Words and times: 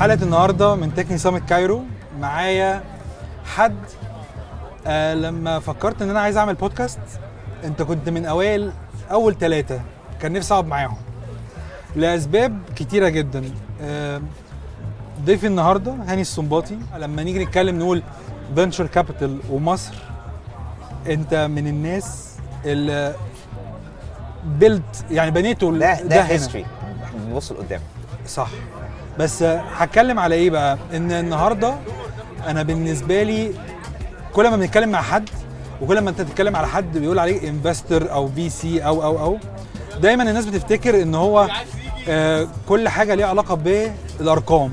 حلقة 0.00 0.22
النهارده 0.22 0.74
من 0.74 0.94
Techne 0.94 1.18
Summit 1.18 1.48
Cairo 1.48 1.82
معايا 2.20 2.82
حد 3.44 3.76
آه 4.86 5.14
لما 5.14 5.58
فكرت 5.58 6.02
إن 6.02 6.10
أنا 6.10 6.20
عايز 6.20 6.36
أعمل 6.36 6.54
بودكاست 6.54 6.98
أنت 7.64 7.82
كنت 7.82 8.08
من 8.08 8.26
أوائل 8.26 8.72
أول 9.10 9.38
ثلاثة 9.38 9.80
كان 10.20 10.32
نفسي 10.32 10.54
أقعد 10.54 10.66
معاهم. 10.66 10.96
لأسباب 11.96 12.58
كتيرة 12.76 13.08
جدا. 13.08 13.44
آه 13.82 14.20
ضيفي 15.24 15.46
النهارده 15.46 15.92
هاني 16.06 16.20
السنباطي. 16.20 16.78
لما 16.96 17.22
نيجي 17.22 17.44
نتكلم 17.44 17.78
نقول 17.78 18.02
venture 18.54 18.86
capital 18.86 19.40
ومصر 19.50 19.94
أنت 21.06 21.34
من 21.34 21.66
الناس 21.66 22.34
اللي 22.64 23.14
built 24.44 25.04
يعني 25.10 25.30
بنيته 25.30 25.72
ده 25.72 25.78
ده 25.78 26.02
ده. 26.02 26.22
history 26.22 26.66
بنبص 27.14 27.52
لقدام. 27.52 27.80
صح. 28.26 28.48
بس 29.18 29.42
هتكلم 29.76 30.18
على 30.18 30.34
إيه 30.34 30.50
بقى؟ 30.50 30.78
إن 30.94 31.12
النهارده 31.12 31.74
أنا 32.46 32.62
بالنسبة 32.62 33.22
لي 33.22 33.50
كل 34.32 34.50
ما 34.50 34.56
بنتكلم 34.56 34.88
مع 34.88 35.02
حد 35.02 35.28
وكل 35.82 35.98
ما 36.00 36.10
أنت 36.10 36.20
تتكلم 36.20 36.56
على 36.56 36.66
حد 36.68 36.98
بيقول 36.98 37.18
عليه 37.18 37.48
investor 37.48 38.12
أو 38.12 38.28
VC 38.28 38.80
أو 38.86 39.02
أو 39.02 39.18
أو 39.18 39.38
دايما 40.00 40.22
الناس 40.22 40.46
بتفتكر 40.46 41.02
إن 41.02 41.14
هو 41.14 41.48
آه، 42.08 42.48
كل 42.68 42.88
حاجة 42.88 43.14
ليها 43.14 43.26
علاقة 43.26 43.54
بالأرقام 44.20 44.72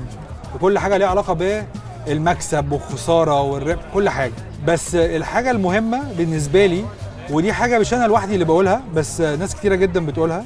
وكل 0.54 0.78
حاجة 0.78 0.96
ليها 0.96 1.08
علاقة 1.08 1.62
بالمكسب 2.06 2.72
والخسارة 2.72 3.40
والربح 3.40 3.82
كل 3.94 4.08
حاجة. 4.08 4.32
بس 4.66 4.94
الحاجة 4.94 5.50
المهمة 5.50 6.02
بالنسبة 6.18 6.66
لي 6.66 6.84
ودي 7.30 7.52
حاجة 7.52 7.78
مش 7.78 7.94
أنا 7.94 8.06
لوحدي 8.06 8.34
اللي 8.34 8.44
بقولها 8.44 8.82
بس 8.94 9.20
ناس 9.20 9.54
كتيرة 9.54 9.74
جدا 9.74 10.06
بتقولها 10.06 10.44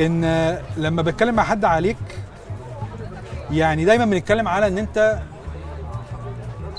إن 0.00 0.24
لما 0.76 1.02
بتكلم 1.02 1.34
مع 1.34 1.42
حد 1.42 1.64
عليك 1.64 1.96
يعني 3.54 3.84
دايما 3.84 4.04
بنتكلم 4.04 4.48
على 4.48 4.66
إن 4.66 4.78
أنت 4.78 5.18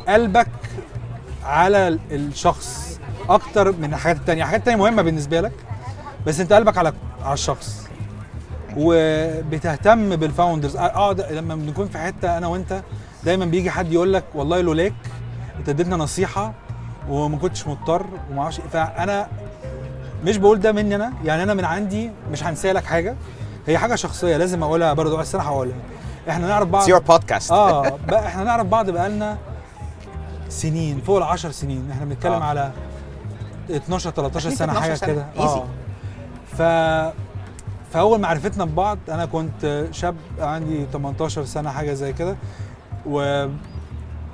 قلبك 0.07 0.47
على 1.43 1.87
ال- 1.87 1.99
الشخص 2.11 2.99
أكتر 3.29 3.71
من 3.71 3.93
الحاجات 3.93 4.17
التانية 4.17 4.41
الحاجات 4.43 4.59
التانية 4.59 4.77
مهمة 4.79 5.01
بالنسبة 5.01 5.41
لك 5.41 5.51
بس 6.27 6.39
أنت 6.39 6.53
قلبك 6.53 6.77
على 6.77 6.93
على 7.23 7.33
الشخص. 7.33 7.85
وبتهتم 8.77 10.15
بالفاوندرز 10.15 10.75
اقعد 10.75 11.21
لما 11.21 11.55
بنكون 11.55 11.87
في 11.87 11.97
حتة 11.97 12.37
أنا 12.37 12.47
وأنت 12.47 12.81
دايما 13.23 13.45
بيجي 13.45 13.71
حد 13.71 13.91
يقول 13.93 14.13
لك 14.13 14.23
والله 14.35 14.61
لولاك 14.61 14.93
أنت 15.59 15.69
اديتنا 15.69 15.95
نصيحة 15.95 16.53
وما 17.09 17.37
كنتش 17.37 17.67
مضطر 17.67 18.05
وما 18.31 18.41
أعرفش 18.41 18.59
إيه. 18.59 18.65
فأنا 18.67 19.27
مش 20.25 20.37
بقول 20.37 20.59
ده 20.59 20.71
مني 20.71 20.95
أنا. 20.95 21.13
يعني 21.25 21.43
أنا 21.43 21.53
من 21.53 21.65
عندي 21.65 22.11
مش 22.31 22.43
هنسى 22.43 22.71
لك 22.73 22.83
حاجة. 22.85 23.15
هي 23.67 23.77
حاجة 23.77 23.95
شخصية 23.95 24.37
لازم 24.37 24.63
أقولها 24.63 24.93
برضه 24.93 25.17
بس 25.17 25.35
أنا 25.35 25.43
هقولها 25.43 25.75
إحنا 26.29 26.47
نعرف 26.47 26.67
بعض. 26.67 26.89
يور 26.89 26.99
بودكاست 26.99 27.51
آه 27.51 27.97
بقى 28.07 28.27
إحنا 28.27 28.43
نعرف 28.43 28.65
بعض 28.67 28.89
بقالنا 28.89 29.37
سنين 30.49 31.01
فوق 31.01 31.17
ال 31.17 31.23
10 31.23 31.51
سنين. 31.51 31.91
إحنا 31.91 32.05
بنتكلم 32.05 32.33
آه. 32.33 32.43
على 32.43 32.71
12 33.71 34.11
13 34.11 34.47
أكيد 34.47 34.59
سنة 34.59 34.71
12 34.77 35.05
حاجة. 35.05 35.11
كده. 35.13 35.25
Easy. 35.37 35.59
ف 36.57 36.61
فأول 37.93 38.19
معرفتنا 38.21 38.65
ببعض 38.65 38.97
أنا 39.09 39.25
كنت 39.25 39.87
شاب 39.91 40.15
عندي 40.39 40.85
18 40.93 41.45
سنة 41.45 41.69
حاجة 41.71 41.93
زي 41.93 42.13
كده. 42.13 42.35
و 43.05 43.47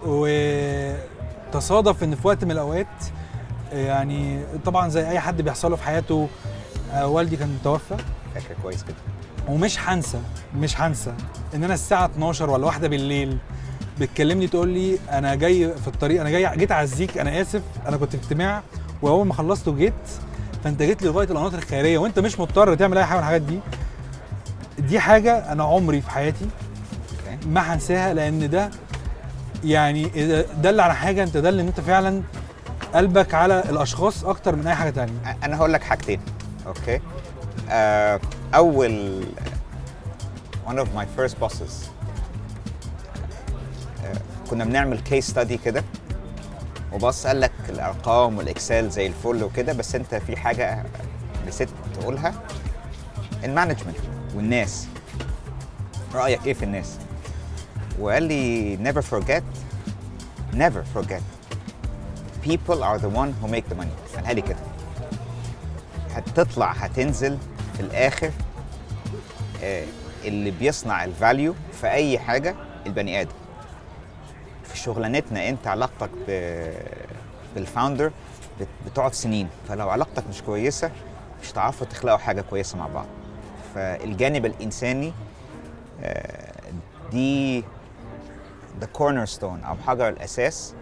وتصادف 0.06 2.03
إن 2.03 2.16
في 2.16 2.28
وقت 2.28 2.44
من 2.45 2.52
الأوقات 2.52 2.88
يعني 3.73 4.42
طبعا 4.66 4.89
زي 4.89 5.09
أي 5.09 5.19
حد 5.19 5.42
بيحصل 5.42 5.69
له 5.69 5.75
في 5.78 5.84
حياته 5.84 6.28
آه، 6.94 7.08
والدي 7.08 7.38
كان 7.38 7.50
متوفى. 7.62 7.95
فاكر 8.36 8.56
كويس 8.64 8.84
كده 8.84 8.95
ومش 9.47 9.80
هنسى 9.80 10.20
مش 10.56 10.81
هنسى 10.81 11.14
إن 11.56 11.64
أنا 11.64 11.73
الساعة 11.73 12.06
12 12.06 12.50
ولا 12.50 12.66
واحدة 12.66 12.88
بالليل 12.88 13.38
بتكلمني 14.00 14.47
تقول 14.47 14.69
لي 14.69 14.97
أنا 15.12 15.35
جاي 15.35 15.74
في 15.74 15.88
الطريق 15.88 16.22
أنا 16.22 16.29
جاي 16.29 16.57
جيت 16.57 16.72
أعزيك 16.72 17.18
أنا 17.18 17.41
آسف 17.41 17.62
أنا 17.88 17.97
كنت 17.97 18.16
في 18.16 18.24
اجتماع 18.24 18.62
وأول 19.01 19.28
ما 19.28 19.34
خلصت 19.34 19.68
وجيت 19.68 19.94
فأنت 20.63 20.84
جيت 20.84 21.01
لي 21.01 21.07
لغاية 21.09 21.28
القناطر 21.28 21.57
الخيرية 21.57 21.97
وأنت 21.97 22.19
مش 22.19 22.40
مضطر 22.40 22.75
تعمل 22.75 22.97
أي 22.97 23.06
حاجة 23.06 23.18
من 23.18 23.24
الحاجات 23.24 23.41
دي. 23.41 23.59
دي 24.80 25.00
حاجة 25.00 25.51
أنا 25.51 25.63
عمري 25.63 26.01
في 26.01 26.09
حياتي 26.12 26.46
ما 27.46 27.74
هنساها 27.74 28.13
لأن 28.13 28.50
ده 28.50 28.69
يعني 29.63 30.03
دل 30.62 30.80
على 30.80 30.96
حاجة 30.96 31.24
أنت 31.24 31.38
دل 31.38 31.59
إن 31.59 31.68
أنت 31.68 31.80
فعلا 31.80 32.22
قلبك 32.96 33.34
على 33.34 33.63
الأشخاص 33.69 34.24
أكتر 34.25 34.56
من 34.56 34.68
أي 34.68 34.75
حاجة 34.75 34.90
تانية. 34.90 35.38
أنا 35.44 35.57
هقول 35.57 35.74
لك 35.74 35.84
حاجتين 35.84 36.19
okay؟ 36.67 37.00
آه، 37.69 38.19
أول 38.56 39.23
one 40.67 40.78
of 40.79 40.88
my 40.95 41.06
first 41.17 41.35
bosses. 41.39 41.89
آه، 44.06 44.17
كنا 44.50 44.66
بنعمل 44.66 45.00
case 45.00 45.28
study 45.29 45.57
كده 45.57 45.84
وبص 46.94 47.28
قال 47.28 47.41
لك 47.41 47.51
الأرقام 47.69 48.38
وال 48.38 48.52
Excel 48.52 48.89
زي 48.89 49.07
الفل 49.07 49.44
وكده 49.44 49.73
بس 49.73 49.95
أنت 49.95 50.16
في 50.16 50.38
حاجة 50.38 50.84
نسيت 51.47 51.69
تقولها. 52.00 52.34
ال 53.44 53.48
management 53.48 53.97
والناس. 54.35 54.88
رأيك 56.13 56.45
إيه 56.47 56.53
في 56.53 56.66
الناس؟ 56.66 56.97
وقال 58.00 58.23
لي 58.23 58.78
never 58.78 59.01
forget 59.01 59.44
never 60.56 60.83
forget. 60.97 61.22
People 62.47 62.83
are 62.83 62.97
the 62.97 63.09
one 63.22 63.31
who 63.41 63.47
make 63.47 63.69
the 63.69 63.75
money. 63.75 64.16
قالها 64.16 64.33
لي 64.33 64.41
كده. 64.41 64.57
هتطلع 66.16 66.72
هتنزل 66.72 67.38
في 67.73 67.79
الآخر 67.79 68.31
اللي 70.25 70.51
بيصنع 70.51 71.03
ال 71.03 71.12
value 71.12 71.56
في 71.81 71.88
أي 71.91 72.19
حاجة 72.19 72.55
البني 72.88 73.22
آدم. 73.22 73.31
في 74.63 74.77
شغلانتنا 74.77 75.49
أنت 75.49 75.67
علاقتك 75.67 76.09
بال 77.56 77.68
founder 77.68 78.12
بت- 78.59 78.67
بتقعد 78.85 79.13
سنين 79.13 79.50
فلو 79.67 79.89
علاقتك 79.89 80.23
مش 80.29 80.41
كويسة 80.41 80.91
مش 81.44 81.51
هتعرفوا 81.51 81.88
تخلقوا 81.88 82.17
حاجة 82.17 82.41
كويسة 82.41 82.77
مع 82.77 82.88
بعض. 82.88 83.05
فالجانب 83.75 84.45
الإنساني 84.45 85.13
آه، 86.03 86.53
دي 87.11 87.63
the 88.79 88.85
cornerstone 88.94 89.63
أو 89.63 89.75
حجر 89.88 90.09
الأساس 90.09 90.73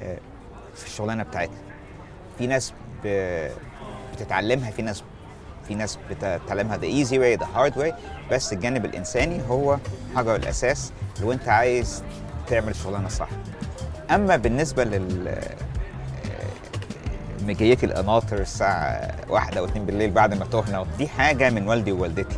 آه، 0.00 0.18
في 0.74 0.86
الشغلانة 0.86 1.22
بتاعتنا. 1.22 1.56
في 2.38 2.46
ناس 2.46 2.72
بتتعلمها 4.14 4.70
في 4.70 4.82
ناس 4.82 5.02
في 5.68 5.74
ناس 5.74 5.98
بتتعلمها 6.10 6.76
the 6.78 7.06
easy 7.06 7.12
way 7.14 7.42
the 7.44 7.46
hard 7.56 7.82
way 7.82 7.92
بس 8.32 8.52
الجانب 8.52 8.84
الإنساني 8.84 9.40
هو 9.48 9.78
حجر 10.16 10.36
الأساس 10.36 10.92
لو 11.20 11.32
أنت 11.32 11.48
عايز 11.48 12.02
تعمل 12.48 12.76
شغلانة 12.76 13.08
صح. 13.08 13.28
أما 14.10 14.36
بالنسبة 14.36 14.84
لل 14.84 15.38
مجيتي 17.46 17.86
القناطر 17.86 18.38
الساعة 18.38 19.10
واحدة 19.28 19.60
أو 19.60 19.64
اتنين 19.64 19.86
بالليل 19.86 20.10
بعد 20.10 20.34
ما 20.34 20.44
تهنا 20.44 20.86
دي 20.98 21.08
حاجة 21.08 21.50
من 21.50 21.68
والدي 21.68 21.92
ووالدتي. 21.92 22.36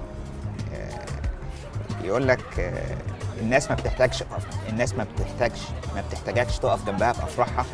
آه، 0.74 2.04
يقول 2.06 2.28
لك 2.28 2.60
آه، 2.60 2.96
الناس 3.40 3.70
ما 3.70 3.76
بتحتاجش 3.76 4.24
الناس 4.68 4.94
ما 4.94 5.06
بتحتاجش 5.16 5.60
ما 5.94 6.02
بتحتاجكش 6.08 6.58
تقف 6.58 6.86
جنبها 6.86 7.12
في 7.12 7.22
أفراحها 7.24 7.64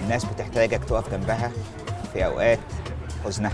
الناس 0.00 0.24
بتحتاجك 0.24 0.84
تقف 0.84 1.10
جنبها 1.10 1.50
في 2.12 2.24
أوقات 2.26 2.58
حزنها. 3.24 3.52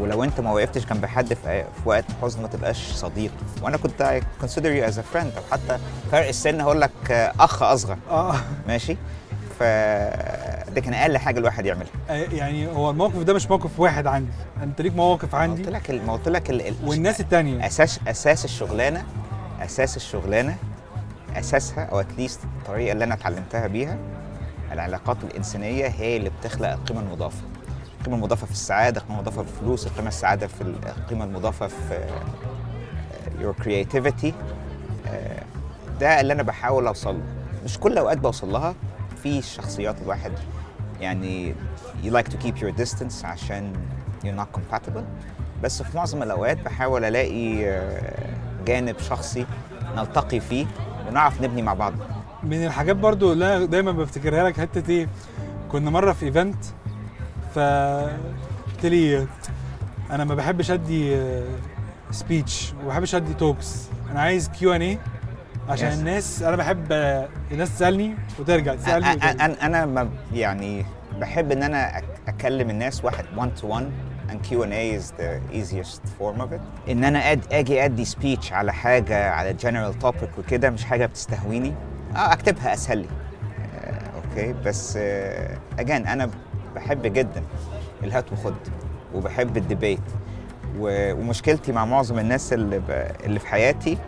ولو 0.00 0.24
انت 0.24 0.40
ما 0.40 0.52
وقفتش 0.52 0.86
جنب 0.86 1.06
حد 1.06 1.34
في 1.34 1.64
وقت 1.84 2.04
حزن 2.22 2.42
ما 2.42 2.48
تبقاش 2.48 2.92
صديق. 2.92 3.32
وأنا 3.62 3.76
كنت 3.76 4.20
consider 4.42 4.62
you 4.64 4.90
as 4.92 4.96
a 4.96 5.14
friend. 5.14 5.36
أو 5.36 5.42
حتى 5.52 5.78
فرق 6.12 6.28
السن 6.28 6.60
هقول 6.60 6.80
لك 6.80 6.90
آه، 7.10 7.32
أخ 7.40 7.62
أصغر. 7.62 7.98
آه. 8.10 8.34
ماشي؟ 8.68 8.96
ف 9.58 9.62
ده 10.72 10.80
كان 10.80 10.94
أقل 10.94 11.18
حاجة 11.18 11.38
الواحد 11.38 11.66
يعملها. 11.66 11.90
يعني 12.08 12.68
هو 12.68 12.90
الموقف 12.90 13.16
ده 13.22 13.34
مش 13.34 13.50
موقف 13.50 13.80
واحد 13.80 14.06
عندي. 14.06 14.32
أنت 14.62 14.80
ليك 14.80 14.96
مواقف 14.96 15.34
عندي؟ 15.34 15.62
قلت 15.64 15.70
لك 15.90 15.90
ما 16.06 16.12
قلت 16.12 16.28
لك 16.28 16.50
ال- 16.50 16.68
ال- 16.68 16.74
والناس 16.84 17.20
التانية. 17.20 17.66
أساس 17.66 18.00
أساس 18.08 18.44
الشغلانة 18.44 19.04
أساس 19.60 19.96
الشغلانة 19.96 20.56
أساسها 21.36 21.84
أو 21.84 22.00
اتليست 22.00 22.40
الطريقة 22.44 22.92
اللي 22.92 23.04
أنا 23.04 23.14
اتعلمتها 23.14 23.66
بيها 23.66 23.96
العلاقات 24.72 25.16
الإنسانية 25.24 25.86
هي 25.86 26.16
اللي 26.16 26.30
بتخلق 26.40 26.68
القيمة 26.68 27.00
المضافة. 27.00 27.42
القيمه 27.98 28.16
المضافة 28.16 28.46
في 28.46 28.52
السعادة 28.52 29.00
القيمه 29.00 29.18
المضافة 29.18 29.42
في 29.42 29.48
الفلوس 29.50 29.86
القيمه 29.86 30.08
السعادة 30.08 30.46
في 30.46 30.60
ال- 30.60 30.88
القيمه 30.98 31.24
المضافة 31.24 31.66
في 31.66 32.04
your 33.40 33.62
creativity. 33.64 34.32
آه، 35.08 35.42
ده 36.00 36.20
اللي 36.20 36.32
أنا 36.32 36.42
بحاول 36.42 36.86
أوصل 36.86 37.14
له. 37.14 37.22
مش 37.64 37.78
كل 37.78 37.98
أوقات 37.98 38.18
بوصل 38.18 38.52
لها 38.52 38.74
في 39.22 39.42
شخصيات 39.42 39.96
الواحد 40.02 40.32
يعني 41.00 41.54
you 42.04 42.08
like 42.10 42.26
to 42.28 42.36
keep 42.44 42.54
your 42.62 42.80
distance 42.84 43.24
عشان 43.24 43.72
you're 44.24 44.40
not 44.40 44.58
compatible. 44.58 45.02
بس 45.62 45.82
في 45.82 45.96
معظم 45.96 46.22
الأوقات 46.22 46.58
بحاول 46.64 47.04
ألاقي 47.04 47.66
آه، 47.68 48.28
جانب 48.66 48.98
شخصي 48.98 49.46
نلتقي 49.96 50.40
فيه 50.40 50.66
ونعرف 51.08 51.42
نبني 51.42 51.62
مع 51.62 51.74
بعض. 51.74 51.92
من 52.42 52.64
الحاجات 52.66 52.96
برضو 52.96 53.32
اللي 53.32 53.56
أنا 53.56 53.64
دايما 53.64 53.92
بفتكرها 53.92 54.44
لك 54.48 54.60
حتة 54.60 54.90
إيه 54.90 55.08
كنا 55.72 55.90
مرة 55.90 56.12
في 56.12 56.26
ايفنت 56.26 56.64
ف 57.54 57.58
قلت 57.58 58.86
لي 58.86 59.26
أنا 60.10 60.24
ما 60.24 60.34
بحبش 60.34 60.70
أدي 60.70 61.22
speech 62.10 62.72
وما 62.80 62.88
بحبش 62.88 63.14
أدي 63.14 63.34
talks 63.34 63.88
أنا 64.10 64.20
عايز 64.20 64.48
Q&A 64.48 64.98
عشان 65.68 65.90
Yes. 65.90 65.92
الناس 65.94 66.42
أنا 66.42 66.56
بحب 66.56 66.86
آه، 66.92 67.28
الناس 67.52 67.74
تسألني 67.74 68.14
وترجع 68.38 68.74
تسألني. 68.74 69.06
أنا 69.12 69.66
أنا 69.66 69.86
ما 69.86 70.08
يعني 70.32 70.86
بحب 71.20 71.52
إن 71.52 71.62
أنا 71.62 72.02
أكلم 72.28 72.70
الناس 72.70 73.04
واحد 73.04 73.24
1 73.36 73.54
to 73.54 73.68
1 73.68 73.90
and 74.30 74.32
Q&A 74.46 74.98
is 75.00 75.10
the 75.20 75.54
easiest 75.58 76.00
form 76.20 76.40
of 76.40 76.52
it. 76.54 76.90
إن 76.90 77.04
أنا 77.04 77.32
أد 77.32 77.40
أجي 77.52 77.84
أدي 77.84 78.04
speech 78.04 78.52
على 78.52 78.72
حاجة 78.72 79.30
على 79.30 79.52
general 79.52 79.98
topic 79.98 80.30
وكده 80.38 80.70
مش 80.70 80.84
حاجة 80.84 81.06
بتستهويني. 81.06 81.74
آه 82.16 82.32
أكتبها 82.32 82.72
أسهل 82.74 82.98
لي. 82.98 83.08
آه 83.84 84.00
okay. 84.16 84.52
بس 84.52 84.96
again 85.78 86.06
أنا 86.06 86.30
بحب 86.78 87.02
جدا 87.06 87.42
الهات 88.04 88.32
وخد 88.32 88.54
وبحب 89.14 89.56
ال 89.56 89.62
debate. 89.62 90.00
ومشكلتي 90.78 91.72
مع 91.72 91.84
معظم 91.84 92.18
الناس 92.18 92.52
اللي 92.52 92.78
ب... 92.78 92.84
اللي 93.24 93.40
في 93.40 93.46
حياتي 93.46 93.98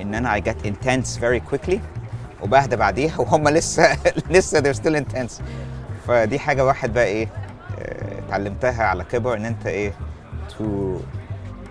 إن 0.00 0.14
أنا 0.14 0.40
I 0.40 0.42
get 0.42 0.66
intense 0.66 1.20
very 1.20 1.40
quickly 1.54 1.76
وبهدى 2.42 2.76
بعديها 2.76 3.20
وهم 3.20 3.48
لسه 3.48 3.96
لسه 4.30 4.60
they're 4.60 4.76
still 4.76 5.02
intense. 5.04 5.42
فدي 6.06 6.38
حاجة 6.38 6.64
واحد 6.64 6.92
بقى 6.94 7.04
إيه 7.04 7.28
آه، 7.78 8.18
اتعلمتها 8.26 8.84
على 8.84 9.04
كبر 9.04 9.36
إن 9.36 9.44
أنت 9.44 9.66
إيه 9.66 9.92
to 10.50 10.62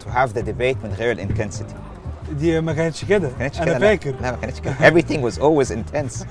to 0.03 0.07
have 0.15 0.29
the 0.33 0.41
debate 0.41 0.83
من 0.83 0.93
غير 0.97 1.11
ال 1.11 1.18
intensity 1.18 1.75
دي 2.31 2.61
ما 2.61 2.73
كانتش 2.73 3.05
كده. 3.05 3.27
ما 3.27 3.33
كانتش 3.39 3.57
أنا 3.57 3.65
كده 3.65 3.77
لا. 3.77 3.87
فاكر. 3.87 4.15
لا 4.21 4.31
ما 4.31 4.37
كانتش 4.41 4.59
كده. 4.59 4.73
Everything 4.73 5.31
was 5.31 5.37
always 5.39 5.71
intense. 5.71 6.23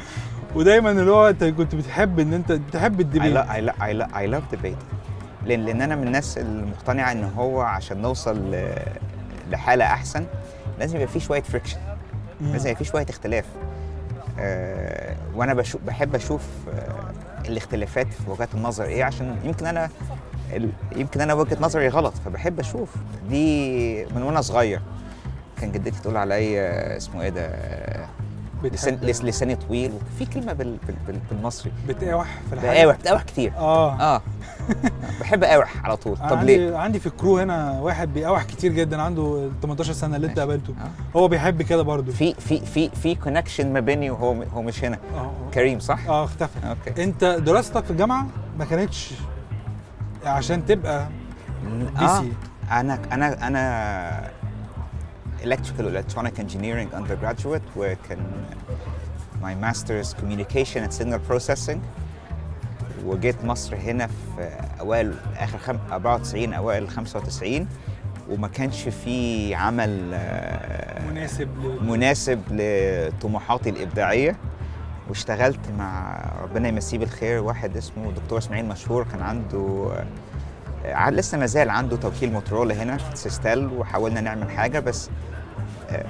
ودايما 0.54 0.90
اللي 0.90 1.10
هو 1.10 1.28
أنت 1.28 1.44
كنت 1.44 1.74
بتحب 1.74 2.18
إن 2.18 2.32
أنت 2.34 2.52
بتحب 2.52 3.00
ال 3.00 3.05
debate 3.05 3.34
I, 3.36 3.38
lo- 3.38 3.48
I, 3.80 4.02
lo- 4.02 4.14
I 4.14 4.34
love 4.34 4.56
debate. 4.56 4.84
لأن 5.46 5.64
لأن 5.64 5.82
أنا 5.82 5.96
من 5.96 6.06
الناس 6.06 6.38
المقتنعة 6.38 7.12
إن 7.12 7.24
هو 7.24 7.60
عشان 7.60 8.02
نوصل 8.02 8.56
لحالة 9.50 9.84
أحسن 9.84 10.26
لازم 10.78 10.96
يبقى 10.96 11.08
في 11.08 11.20
شوية 11.20 11.42
friction. 11.42 11.78
لازم 12.40 12.70
يبقى 12.70 12.84
في 12.84 12.90
شوية 12.90 13.06
اختلاف. 13.10 13.44
آه 14.38 15.16
وأنا 15.34 15.54
بشوف 15.54 15.80
بحب 15.86 16.14
أشوف 16.14 16.42
آه 16.74 17.48
الاختلافات 17.48 18.06
في 18.12 18.30
وجهات 18.30 18.54
النظر 18.54 18.84
إيه 18.84 19.04
عشان 19.04 19.36
يمكن 19.44 19.66
أنا 19.66 19.88
يمكن 20.96 21.20
أنا 21.20 21.34
وجهة 21.34 21.56
نظري 21.60 21.88
غلط 21.88 22.14
فبحب 22.24 22.60
أشوف. 22.60 22.94
دي 23.30 24.04
من 24.06 24.22
وأنا 24.22 24.40
صغير. 24.40 24.80
كان 25.60 25.72
جدتي 25.72 26.00
تقول 26.02 26.16
عليا 26.16 26.96
اسمه 26.96 27.22
إيه 27.22 27.28
ده؟ 27.28 27.50
لسان 28.64 28.98
لساني 29.02 29.56
طويل 29.56 29.92
في 30.18 30.26
كلمة 30.26 30.52
بال 30.52 30.76
بال 30.86 30.94
بال 31.06 31.18
بالمصري. 31.30 31.72
بتقاوح 31.88 32.38
في 32.48 32.54
الحاجة. 32.54 32.70
بقاوح 32.70 32.96
بقاوح 33.04 33.22
كتير. 33.22 33.52
آه. 33.56 34.00
آه. 34.00 34.22
بحب 35.20 35.44
أقاوح 35.44 35.84
على 35.84 35.96
طول. 35.96 36.16
طب 36.16 36.22
عندي 36.36 36.56
ليه؟ 36.56 36.76
عندي 36.76 37.00
في 37.00 37.06
ال 37.06 37.13
crew 37.13 37.38
هنا 37.38 37.80
واحد 37.80 38.14
بيقاوح 38.14 38.42
كتير 38.44 38.72
جدا 38.72 39.02
عنده 39.02 39.50
18 39.62 39.92
سنة 39.92 40.16
اللي 40.16 40.26
انت. 40.26 40.38
قابلته. 40.38 40.74
آه. 40.80 41.18
هو 41.18 41.28
بيحب 41.28 41.62
كده 41.62 41.82
برضه. 41.82 42.12
في 42.12 42.34
في 42.34 42.60
في 42.66 42.88
في 42.90 43.14
connection 43.14 43.72
ما 43.72 43.80
بيني 43.80 44.10
وهو 44.10 44.42
هو 44.54 44.62
مش 44.62 44.84
هنا. 44.84 44.98
آه 45.16 45.30
كريم 45.54 45.80
صح؟ 45.80 46.06
آه 46.08 46.24
اختفى. 46.24 46.58
okay. 46.68 47.04
أنت 47.04 47.24
دراستك 47.24 47.84
في 47.84 47.90
الجامعة 47.90 48.26
ما 48.58 48.64
كانتش 48.64 49.10
عشان 50.24 50.66
تبقى 50.66 51.06
بي 51.98 52.04
آه. 52.04 52.24
أنا 52.70 52.98
أنا 53.12 53.46
أنا 53.46 54.30
electrical 55.42 55.86
electronic 55.86 56.38
engineering 56.38 56.88
undergraduate 56.94 57.62
وكان 57.76 58.18
my 59.42 59.54
master's 59.54 60.14
communication 60.14 60.82
and 60.84 60.92
signal 60.92 61.20
processing. 61.30 61.78
وجيت 63.04 63.44
مصر 63.44 63.76
هنا 63.76 64.06
في 64.06 64.50
أوائل 64.80 65.14
آخر 65.36 65.58
خم... 65.58 65.78
94 65.92 66.52
أوائل 66.52 66.88
95 66.88 67.68
وما 68.30 68.48
كانش 68.48 68.88
في 68.88 69.54
عمل 69.54 70.10
آه، 70.14 71.10
مناسب 71.10 71.48
ل... 71.64 71.84
مناسب 71.84 72.40
لطموحاتي 72.50 73.70
الإبداعية. 73.70 74.36
واشتغلت 75.08 75.70
مع 75.78 76.20
ربنا 76.42 76.68
يمسيه 76.68 76.98
بالخير 76.98 77.42
واحد 77.42 77.76
اسمه 77.76 78.12
دكتور 78.12 78.38
إسماعيل 78.38 78.66
مشهور 78.66 79.04
كان 79.12 79.22
عنده 79.22 79.58
آه، 79.92 80.06
لسه 81.10 81.38
ما 81.38 81.46
زال 81.46 81.70
عنده 81.70 81.96
توكيل 81.96 82.32
موتورولا 82.32 82.74
هنا 82.74 82.96
في 82.96 83.16
Systel 83.16 83.72
وحاولنا 83.78 84.20
نعمل 84.20 84.50
حاجة 84.50 84.78
بس 84.78 85.10
آه، 85.90 86.04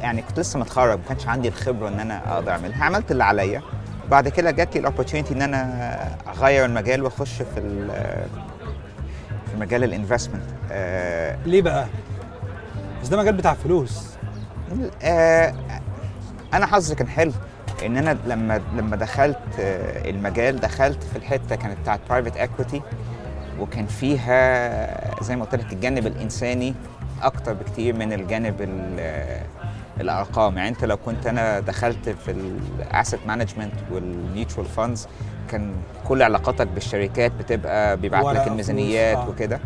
يعني 0.00 0.22
كنت 0.22 0.40
لسه 0.40 0.58
متخرج 0.58 0.98
ما 0.98 1.04
كانش 1.08 1.26
عندي 1.28 1.48
الخبرة 1.48 1.88
إن 1.88 2.00
أنا 2.00 2.32
أقدر 2.34 2.50
أعملها. 2.52 2.84
عملت 2.84 3.10
اللي 3.10 3.24
عليا. 3.24 3.62
بعد 4.10 4.28
كده 4.28 4.50
جات 4.50 4.74
لي 4.74 4.80
ال 4.80 4.84
opportunity 4.84 5.34
إن 5.34 5.42
أنا 5.42 5.98
أغير 6.28 6.64
المجال 6.64 7.02
وأخش 7.02 7.42
في 7.42 7.58
ال- 7.60 8.26
في 9.50 9.56
مجال 9.60 9.84
ال 9.84 9.89
investment 9.89 10.42
آه، 10.72 11.36
ليه 11.46 11.62
بقى؟ 11.62 11.86
بس 13.02 13.08
ده 13.08 13.16
مجال 13.16 13.34
بتاع 13.36 13.54
فلوس. 13.54 14.06
آه، 15.02 15.54
أنا 16.54 16.66
حظي 16.66 16.94
كان 16.94 17.08
حلو. 17.08 17.32
إن 17.86 17.96
أنا 17.96 18.16
لما 18.26 18.60
لما 18.76 18.96
دخلت 18.96 19.38
آه، 19.60 20.10
المجال 20.10 20.60
دخلت 20.60 21.02
في 21.04 21.16
الحتة 21.18 21.56
كانت 21.56 21.78
بتاعت 21.80 22.00
private 22.10 22.36
equity 22.36 22.82
وكان 23.60 23.86
فيها 23.86 25.22
زي 25.24 25.36
ما 25.36 25.44
قلت 25.44 25.54
لك 25.54 25.72
الجانب 25.72 26.06
الإنساني 26.06 26.74
أكتر 27.22 27.52
بكتير 27.52 27.96
من 27.96 28.12
الجانب 28.12 28.62
ال- 28.62 28.96
آه، 29.00 29.42
الأرقام 30.00 30.56
يعني 30.56 30.68
أنت 30.68 30.84
لو 30.84 30.96
كنت 30.96 31.26
أنا 31.26 31.60
دخلت 31.60 32.08
في 32.08 32.30
ال 32.30 32.45
asset 32.45 33.20
management 33.26 33.72
وال 33.90 34.09
mutual 34.09 34.66
funds 34.66 35.08
كان 35.50 35.72
كل 36.08 36.22
علاقاتك 36.22 36.66
بالشركات 36.66 37.32
بتبقى 37.32 37.96
بيبعت 37.96 38.24
لك 38.24 38.46
الميزانيات 38.46 39.16
آه. 39.16 39.28
وكده 39.28 39.60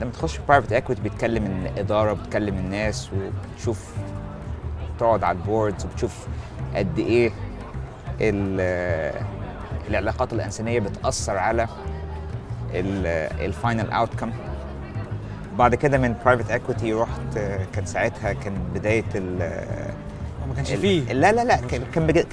لما 0.00 0.10
تخش 0.10 0.36
في 0.36 0.42
private 0.48 0.72
equity 0.72 1.02
بيتكلم 1.02 1.46
الإدارة 1.46 2.12
بتكلم 2.12 2.54
الناس 2.58 3.10
وبتشوف 3.12 3.94
تقعد 4.98 5.24
على 5.24 5.38
ال 5.38 5.44
board 5.44 5.74
وبتشوف 5.84 6.26
قد 6.76 6.98
إيه 6.98 7.30
ال- 8.20 9.24
العلاقات 9.88 10.32
الإنسانية 10.32 10.80
بتأثر 10.80 11.36
على 11.36 11.68
ال 12.74 12.93
final 12.93 13.90
outcome 13.90 14.32
بعد 15.58 15.74
كده 15.74 15.98
من 15.98 16.14
private 16.24 16.50
equity 16.50 16.92
رحت 16.92 17.38
كان 17.72 17.86
ساعتها 17.86 18.32
كان 18.32 18.54
بداية 18.74 19.04
ال 19.14 19.38
ما 20.48 20.54
كانش 20.56 20.72
فيه. 20.72 21.12
لا 21.12 21.32
لا 21.32 21.44
لا 21.44 21.56
كان 21.56 21.82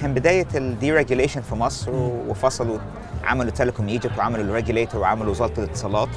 كان 0.00 0.14
بداية 0.14 0.46
ال 0.54 0.92
deregulation 0.92 1.40
في 1.40 1.54
مصر 1.54 1.90
وفصلوا 2.28 2.78
عملوا 3.24 3.50
Telecom 3.50 3.88
Egypt 3.88 4.18
وعملوا 4.18 4.44
ال 4.44 4.50
regulator 4.50 5.00
وعملوا 5.00 5.30
وزارة 5.30 5.52
الاتصالات. 5.58 6.08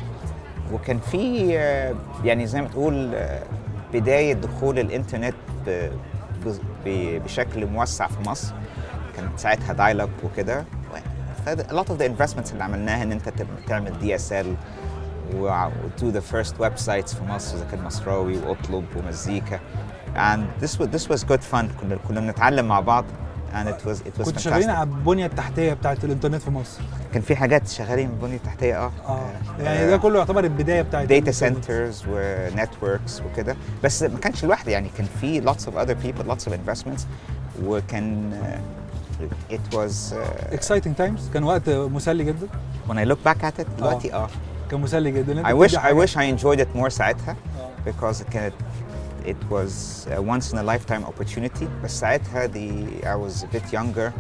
وكان 0.74 1.00
في 1.00 1.52
آه، 1.58 1.96
يعني 2.24 2.48
زي 2.48 2.62
ما 2.62 2.68
تقول 2.68 3.12
آه، 3.16 3.44
بداية 3.94 4.34
دخول 4.34 4.80
الإنترنت 4.80 5.36
بشكل 6.86 7.66
موسع 7.66 8.08
في 8.08 8.30
مصر. 8.30 8.54
كانت 9.18 9.40
ساعتها 9.40 9.74
dial-up 9.74 10.10
وكده. 10.24 10.66
A 11.48 11.74
lot 11.74 11.88
of 11.90 11.98
the 11.98 12.06
investments 12.06 12.52
اللي 12.52 12.64
عملناها 12.64 13.04
إن 13.04 13.12
أنت 13.12 13.34
تعمل 13.68 14.00
DSL 14.00 14.56
و 15.36 15.61
to 15.61 16.10
the 16.10 16.20
first 16.20 16.56
websites 16.60 17.14
في 17.14 17.24
مصر 17.24 17.58
إذا 17.58 17.66
كان 17.72 17.84
مصراوي 17.84 18.38
وأطلب 18.38 18.86
ومزيكا. 18.98 19.60
And 20.16 20.64
this 20.64 20.80
was 20.80 20.88
this 20.88 21.08
was 21.10 21.24
good 21.24 21.44
fun. 21.54 21.66
كنا 21.82 21.98
كنا 22.08 22.20
بنتعلم 22.20 22.68
مع 22.68 22.80
بعض 22.80 23.06
and 23.54 23.68
it 23.68 23.88
was 23.88 23.98
it 23.98 24.20
was 24.20 24.26
كنت 24.26 24.40
شغالين. 24.40 24.70
على 24.70 24.90
البنية 24.90 25.26
التحتية 25.26 25.74
بتاعت 25.74 26.04
الإنترنت 26.04 26.42
في 26.42 26.52
مصر. 26.52 26.82
كان 27.14 27.22
في 27.22 27.36
حاجات 27.36 27.68
شغالين 27.68 28.08
من 28.08 28.14
البنية 28.14 28.36
التحتية 28.36 28.78
آه. 28.78 28.92
آه. 29.08 29.32
يعني 29.60 29.88
ده 29.88 29.98
كله 29.98 30.20
يعتبر 30.20 30.44
البداية 30.44 30.82
بتاعت 30.82 31.08
data. 31.08 31.32
centers 31.32 32.04
و 32.10 32.22
networks 32.22 33.22
وكده. 33.22 33.56
بس 33.84 34.04
ما 34.04 34.20
كانش 34.20 34.46
لوحدي 34.46 34.72
يعني 34.72 34.90
كان 34.98 35.08
في 35.22 35.42
lots 35.42 35.66
of 35.66 35.74
other 35.74 35.96
people 36.06 36.32
lots 36.32 36.52
of 36.52 36.54
investments. 36.54 37.02
وكان 37.64 38.34
uh, 39.21 39.55
it 39.57 39.75
was 39.77 40.13
uh, 40.13 40.55
exciting 40.59 40.95
times 41.01 41.33
كان 41.35 41.45
وقت 41.45 41.69
مسلي 41.69 42.25
جدا 42.25 42.49
when 42.89 42.95
I 42.97 43.05
look 43.11 43.29
back 43.29 43.43
at 43.45 43.61
it 43.63 43.67
دلوقتي 43.79 44.15
اه 44.15 44.29
كان 44.71 44.81
مسلي 44.81 45.11
جدا 45.11 45.33
انت 45.33 45.47
I 45.47 45.51
wish 45.51 45.55
بتدي 45.65 45.77
I 45.77 45.81
حاجة. 45.81 46.07
wish 46.07 46.11
I 46.11 46.39
enjoyed 46.41 46.61
it 46.61 46.79
more 46.81 46.89
ساعتها 46.89 47.37
آه. 47.61 47.91
because 47.91 48.21
it 48.21 48.31
كانت 48.31 48.55
it 49.25 49.51
was 49.53 50.07
a 50.17 50.21
once 50.23 50.53
in 50.53 50.57
a 50.59 50.63
lifetime 50.63 51.05
opportunity 51.05 51.65
بس 51.85 52.01
ساعتها 52.01 52.47
the 52.47 53.05
I 53.05 53.17
was 53.29 53.43
a 53.43 53.57
bit 53.57 53.73
younger 53.73 54.13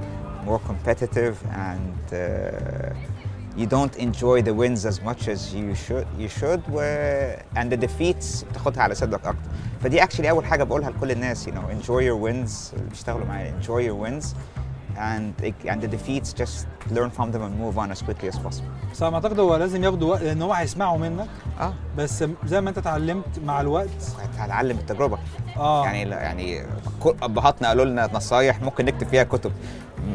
more 0.46 0.60
competitive 0.70 1.36
and 1.52 2.12
uh, 2.12 2.94
you 3.60 3.66
don't 3.76 3.94
enjoy 4.06 4.36
the 4.48 4.54
wins 4.62 4.84
as 4.92 4.98
much 5.08 5.22
as 5.34 5.40
you 5.60 5.74
should 5.84 6.06
you 6.22 6.28
should 6.38 6.62
و 6.72 6.80
and 7.56 7.70
the 7.72 7.76
defeats 7.86 8.44
بتاخدها 8.50 8.82
على 8.82 8.94
صدرك 8.94 9.26
اكتر 9.26 9.40
فدي 9.82 10.00
actually 10.02 10.26
اول 10.26 10.44
حاجه 10.44 10.64
بقولها 10.64 10.90
لكل 10.90 11.10
الناس 11.10 11.48
you 11.48 11.52
know 11.52 11.82
enjoy 11.82 12.02
your 12.02 12.20
wins 12.26 12.74
اللي 12.74 12.88
بيشتغلوا 12.90 13.26
معايا 13.26 13.54
enjoy 13.62 13.88
your 13.90 14.06
wins 14.06 14.26
And 14.97 15.43
and 15.65 15.81
the 15.81 15.87
defeats 15.87 16.33
just 16.41 16.65
learn 16.95 17.09
from 17.17 17.31
them 17.31 17.41
and 17.47 17.53
move 17.63 17.77
on 17.77 17.91
as 17.91 18.01
quickly 18.01 18.27
as 18.33 18.37
possible. 18.37 18.91
بس 18.91 19.03
أنا 19.03 19.15
أعتقد 19.15 19.39
هو 19.39 19.55
لازم 19.55 19.83
ياخدوا 19.83 20.09
وقت 20.09 20.21
لأن 20.21 20.41
هو 20.41 20.53
هيسمعوا 20.53 20.97
منك. 20.97 21.27
آه. 21.59 21.73
بس 21.97 22.23
زي 22.45 22.61
ما 22.61 22.69
أنت 22.69 22.77
اتعلمت 22.77 23.39
مع 23.45 23.61
الوقت. 23.61 23.89
هتعلم 24.37 24.77
التجربة. 24.77 25.17
آه. 25.57 25.85
يعني 25.85 26.09
يعني 26.09 26.65
أبهاتنا 27.05 27.67
قالوا 27.67 27.85
لنا 27.85 28.09
نصايح 28.13 28.61
ممكن 28.61 28.85
نكتب 28.85 29.07
فيها 29.07 29.23
كتب. 29.23 29.51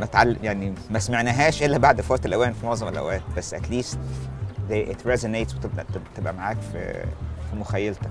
ما. 0.00 0.36
يعني 0.42 0.74
ما 0.90 0.98
سمعناهاش 0.98 1.62
إلا 1.62 1.78
بعد 1.78 2.00
فوات 2.00 2.26
الأوان 2.26 2.52
في 2.52 2.66
معظم 2.66 2.88
الأوقات. 2.88 3.22
بس 3.36 3.54
at 3.54 3.67
least 3.67 3.98
it 4.70 5.06
resonates 5.08 5.54
وتبقى 5.56 5.86
تبقى 6.16 6.34
معاك 6.34 6.56
في 6.72 7.04
في 7.50 7.56
مخيلتك. 7.56 8.10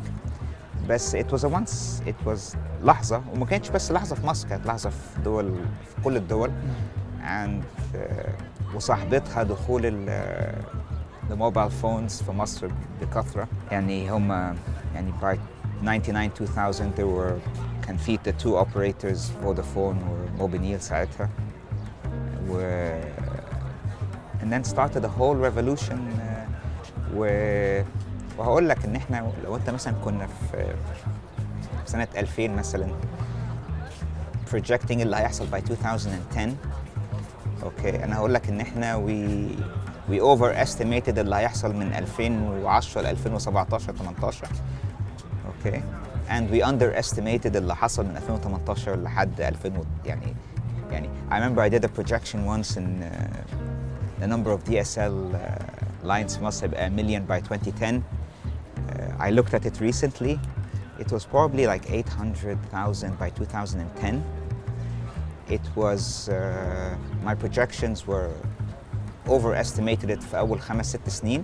بس 0.89 1.15
it 1.15 1.25
was 1.31 1.39
a 1.43 1.49
once 1.49 2.01
it 2.07 2.27
was 2.29 2.57
لحظة 2.83 3.21
وما 3.33 3.45
كانتش 3.45 3.69
بس 3.69 3.91
لحظة 3.91 4.15
في 4.15 4.25
مصر 4.27 4.47
كانت 4.47 4.65
لحظة 4.65 4.89
في 4.89 5.21
دول 5.21 5.53
في 5.95 6.01
كل 6.03 6.17
الدول. 6.17 6.51
And 7.23 7.63
uh, 7.95 8.75
وصاحبتها 8.75 9.43
دخول 9.43 9.81
ال 9.85 10.09
ال 11.31 11.37
mobile 11.37 11.71
phones 11.71 12.21
في 12.21 12.31
مصر 12.31 12.67
بكثرة. 13.01 13.47
يعني 13.71 14.11
هم 14.11 14.31
يعني 14.95 15.13
by 15.21 15.37
99 15.83 16.31
2000 16.41 16.91
there 16.95 16.99
were 16.99 17.33
كان 17.87 17.97
في 17.97 18.17
the 18.17 18.43
two 18.43 18.65
operators 18.65 19.19
فودافون 19.43 19.97
وموبينيل 20.37 20.81
ساعتها. 20.81 21.29
و 22.49 22.59
and 24.41 24.53
then 24.53 24.63
started 24.63 25.03
a 25.05 25.07
whole 25.19 25.35
revolution 25.35 25.97
uh, 25.97 27.15
و 27.15 27.25
وهقول 28.37 28.69
لك 28.69 28.85
ان 28.85 28.95
إحنا 28.95 29.31
لو 29.43 29.55
انت 29.55 29.69
مثلا 29.69 29.93
كنا 30.05 30.27
في 30.51 30.73
سنة 31.85 32.07
2000 32.17 32.47
مثلا 32.47 32.87
projecting 34.51 34.91
اللي 35.01 35.15
هيحصل 35.15 35.47
by 35.51 35.55
2010 35.71 36.53
أوكي 37.63 38.03
أنا 38.03 38.17
هقول 38.17 38.33
لك 38.33 38.49
ان 38.49 38.61
إحنا 38.61 38.95
we 38.95 39.49
we 40.11 40.19
overestimated 40.21 41.17
اللي 41.17 41.35
هيحصل 41.35 41.75
من 41.75 41.93
2010 41.93 43.01
ل 43.01 43.05
2017 43.05 43.93
18 43.93 44.47
أوكي 45.47 45.81
and 46.29 46.51
we 46.53 46.65
underestimated 46.67 47.55
اللي 47.55 47.75
حصل 47.75 48.05
من 48.05 48.17
2018 48.17 48.95
لحد 49.03 49.41
2000 49.41 49.77
و- 49.77 49.83
يعني 50.05 50.35
يعني 50.91 51.09
I 51.31 51.33
remember 51.33 51.61
I 51.61 51.69
did 51.79 51.83
a 51.85 51.89
projection 52.01 52.39
once 52.47 52.77
in 52.77 52.85
uh, 53.03 54.21
the 54.21 54.27
number 54.27 54.51
of 54.51 54.59
DSL 54.69 55.33
uh, 55.33 55.37
lines 56.03 56.39
must 56.39 56.61
have 56.61 56.73
a 56.73 56.89
million 56.89 57.23
by 57.25 57.39
2010 57.39 58.01
uh, 58.01 58.14
I 59.26 59.30
looked 59.30 59.54
at 59.54 59.64
it 59.70 59.76
recently 59.80 60.38
it 61.02 61.10
was 61.12 61.24
probably 61.24 61.66
like 61.66 61.84
800,000 61.90 63.18
by 63.18 63.30
2010 63.30 64.22
it 65.48 65.60
was 65.76 66.28
uh, 66.28 66.34
my 67.24 67.34
projections 67.34 68.06
were 68.06 68.30
overestimated 69.28 70.10
it 70.10 70.20
في 70.22 70.38
أول 70.38 70.60
خمس 70.60 70.86
ست 70.86 71.08
سنين 71.08 71.42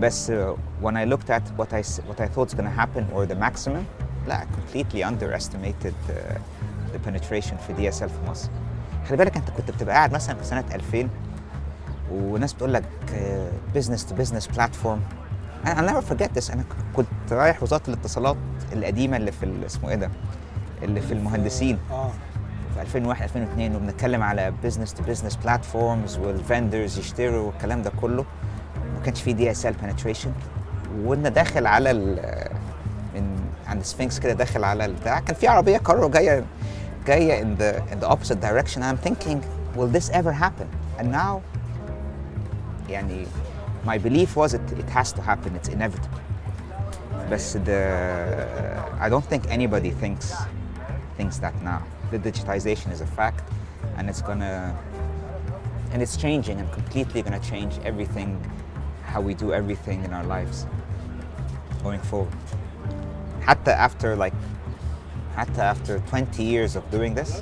بس 0.00 0.30
uh, 0.30 0.34
when 0.82 0.94
I 0.96 1.04
looked 1.04 1.30
at 1.30 1.42
what 1.60 1.72
I 1.72 1.80
s- 1.80 2.00
what 2.08 2.20
I 2.20 2.26
thought 2.26 2.48
was 2.48 2.54
going 2.54 2.68
to 2.70 2.80
happen 2.80 3.04
or 3.14 3.26
the 3.26 3.34
maximum 3.34 3.84
لا 4.28 4.40
I 4.40 4.44
completely 4.44 5.02
underestimated 5.04 5.94
uh, 6.08 6.38
the 6.92 6.98
penetration 7.08 7.54
في 7.66 7.74
DSL 7.90 8.04
في 8.08 8.30
مصر 8.30 8.48
خلي 9.08 9.16
بالك 9.16 9.36
انت 9.36 9.50
كنت 9.50 9.70
بتبقى 9.70 9.94
قاعد 9.94 10.12
مثلا 10.14 10.36
في 10.36 10.44
سنة 10.44 10.64
2000 10.74 11.08
وناس 12.12 12.52
بتقول 12.52 12.72
لك 12.74 12.84
بزنس 13.74 14.06
تو 14.06 14.14
بزنس 14.14 14.46
بلاتفورم 14.46 15.00
أنا 15.65 15.91
never 16.01 16.03
forget 16.03 16.39
this. 16.39 16.51
أنا 16.51 16.63
كنت 16.95 17.07
رايح 17.31 17.63
وزارة 17.63 17.81
الاتصالات 17.87 18.37
القديمة 18.73 19.17
اللي 19.17 19.31
في 19.31 19.65
اسمه 19.65 19.89
إيه 19.89 19.95
ده؟ 19.95 20.09
اللي 20.83 21.01
في 21.01 21.13
المهندسين. 21.13 21.77
آه. 21.91 22.11
في 22.75 22.81
2001 22.81 23.23
2002 23.23 23.75
وبنتكلم 23.75 24.23
على 24.23 24.53
business 24.63 24.93
to 24.93 25.03
business 25.03 25.35
platforms 25.35 26.17
وال 26.17 26.35
vendors 26.35 26.97
يشتروا 26.99 27.47
والكلام 27.47 27.81
ده 27.81 27.91
كله. 28.01 28.25
ما 28.95 29.03
كانش 29.05 29.21
في 29.21 29.33
DSL 29.33 29.73
penetration 29.73 30.31
وإن 31.03 31.33
داخل 31.33 31.67
على 31.67 31.93
من 33.15 33.39
عند 33.67 33.83
سفنكس 33.83 34.19
كده 34.19 34.33
داخل 34.33 34.63
على 34.63 34.85
البتاع 34.85 35.19
كان 35.19 35.35
في 35.35 35.47
عربية 35.47 35.77
كارو 35.77 36.09
جاية 36.09 36.43
جاية 37.07 37.41
in 37.43 37.59
the 37.59 37.93
in 37.93 38.05
the 38.05 38.09
opposite 38.09 38.41
direction. 38.41 38.81
I'm 38.81 39.07
thinking 39.07 39.37
will 39.77 39.87
this 39.97 40.09
ever 40.09 40.31
happen? 40.31 40.67
And 40.99 41.11
now 41.11 41.39
يعني 42.89 43.25
my 43.87 43.97
belief 43.97 44.35
was 44.35 44.53
it, 44.53 44.65
it 44.73 44.89
has 44.89 45.13
to 45.13 45.21
happen, 45.21 45.55
it's 45.55 45.69
inevitable. 45.69 46.19
But 47.29 47.39
the, 47.63 47.81
I 48.99 49.07
don't 49.07 49.23
think 49.25 49.49
anybody 49.49 49.91
thinks, 49.91 50.35
thinks 51.15 51.37
that 51.39 51.55
now. 51.63 51.81
The 52.11 52.19
digitization 52.19 52.91
is 52.91 52.99
a 52.99 53.07
fact 53.07 53.49
and 53.95 54.09
it's 54.09 54.21
gonna, 54.21 54.77
and 55.91 56.01
it's 56.01 56.17
changing 56.17 56.59
and 56.59 56.69
completely 56.73 57.21
gonna 57.21 57.39
change 57.39 57.79
everything, 57.85 58.29
how 59.03 59.21
we 59.21 59.33
do 59.33 59.53
everything 59.53 60.03
in 60.03 60.11
our 60.11 60.25
lives 60.25 60.67
going 61.81 62.01
forward. 62.01 62.35
Hatta 63.39 63.73
after 63.73 64.17
like, 64.17 64.33
hatta 65.33 65.63
after 65.63 65.99
20 65.99 66.43
years 66.43 66.75
of 66.75 66.83
doing 66.91 67.13
this, 67.15 67.41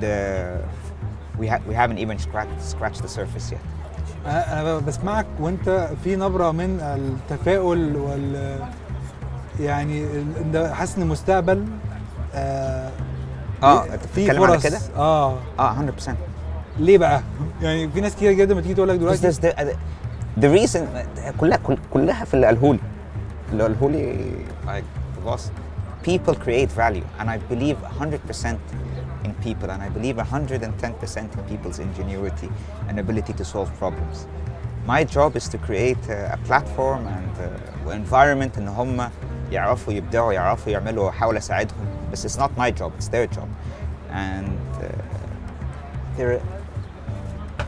the, 0.00 0.62
we, 1.38 1.46
ha- 1.46 1.64
we 1.66 1.74
haven't 1.74 1.98
even 1.98 2.18
scratched, 2.18 2.60
scratched 2.60 3.00
the 3.00 3.08
surface 3.08 3.50
yet. 3.50 3.62
أنا 4.26 4.60
أنا 4.60 4.78
بسمعك 4.78 5.26
وأنت 5.40 5.88
في 6.04 6.16
نبرة 6.16 6.50
من 6.50 6.80
التفاؤل 6.80 7.96
وال 7.96 8.58
يعني 9.60 10.04
انت 10.40 10.70
حاسس 10.74 10.96
ان 10.96 11.02
المستقبل 11.02 11.64
آه 12.34 12.90
آه 13.62 13.84
في 14.14 14.26
فرص. 14.32 14.62
كده؟ 14.66 14.78
آه. 14.96 15.38
آه 15.58 15.86
100% 16.06 16.10
ليه 16.78 16.98
بقى؟ 16.98 17.20
يعني 17.62 17.88
في 17.88 18.00
ناس 18.00 18.16
كتير 18.16 18.32
جدا 18.32 18.54
ما 18.54 18.60
تيجي 18.60 18.74
تقول 18.74 18.88
لك 18.88 18.98
دلوقتي 18.98 19.32
the 20.40 20.44
reason 20.68 20.80
كلها 21.40 21.56
كل- 21.58 21.78
كلها 21.92 22.24
في 22.24 22.34
اللي 22.34 22.46
قاله 22.46 22.72
لي 22.74 22.78
اللي 23.52 23.62
قاله 23.62 23.90
لي 23.90 24.30
like 24.66 24.84
the 25.16 25.30
boss 25.30 25.40
people 26.08 26.34
create 26.34 26.70
value 26.80 27.04
and 27.20 27.28
I 27.28 27.38
believe 27.54 27.76
100% 28.00 28.46
in 29.23 29.33
people 29.35 29.69
and 29.71 29.81
I 29.81 29.89
believe 29.89 30.15
110% 30.15 31.37
in 31.37 31.43
people's 31.51 31.79
ingenuity 31.79 32.49
and 32.87 32.99
ability 32.99 33.33
to 33.33 33.45
solve 33.45 33.73
problems. 33.77 34.27
My 34.85 35.03
job 35.03 35.35
is 35.35 35.47
to 35.49 35.57
create 35.57 36.03
a, 36.09 36.33
a 36.33 36.37
platform 36.45 37.07
and 37.07 37.33
uh, 37.39 37.91
environment 37.91 38.57
ان 38.57 38.67
هم 38.67 39.09
يعرفوا 39.51 39.93
يبدعوا 39.93 40.33
يعرفوا 40.33 40.71
يعملوا 40.71 41.09
احاول 41.09 41.37
اساعدهم 41.37 41.85
بس 42.11 42.27
it's 42.27 42.39
not 42.39 42.49
my 42.57 42.71
job 42.71 42.91
it's 42.97 43.07
their 43.07 43.27
job 43.27 43.47
and 44.11 44.59
uh, 44.77 44.87
there 46.17 46.41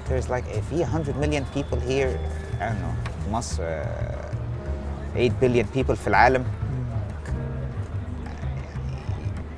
there's 0.10 0.30
like 0.30 0.46
if 0.50 0.70
في 0.70 0.84
100 0.84 1.16
million 1.18 1.46
people 1.54 1.80
here 1.80 2.20
I 2.60 2.66
don't 2.66 2.82
know 2.82 2.96
في 3.26 3.32
مصر 3.32 3.64
uh, 3.64 5.16
8 5.16 5.32
billion 5.42 5.66
people 5.78 5.94
في 5.96 6.08
العالم 6.08 6.46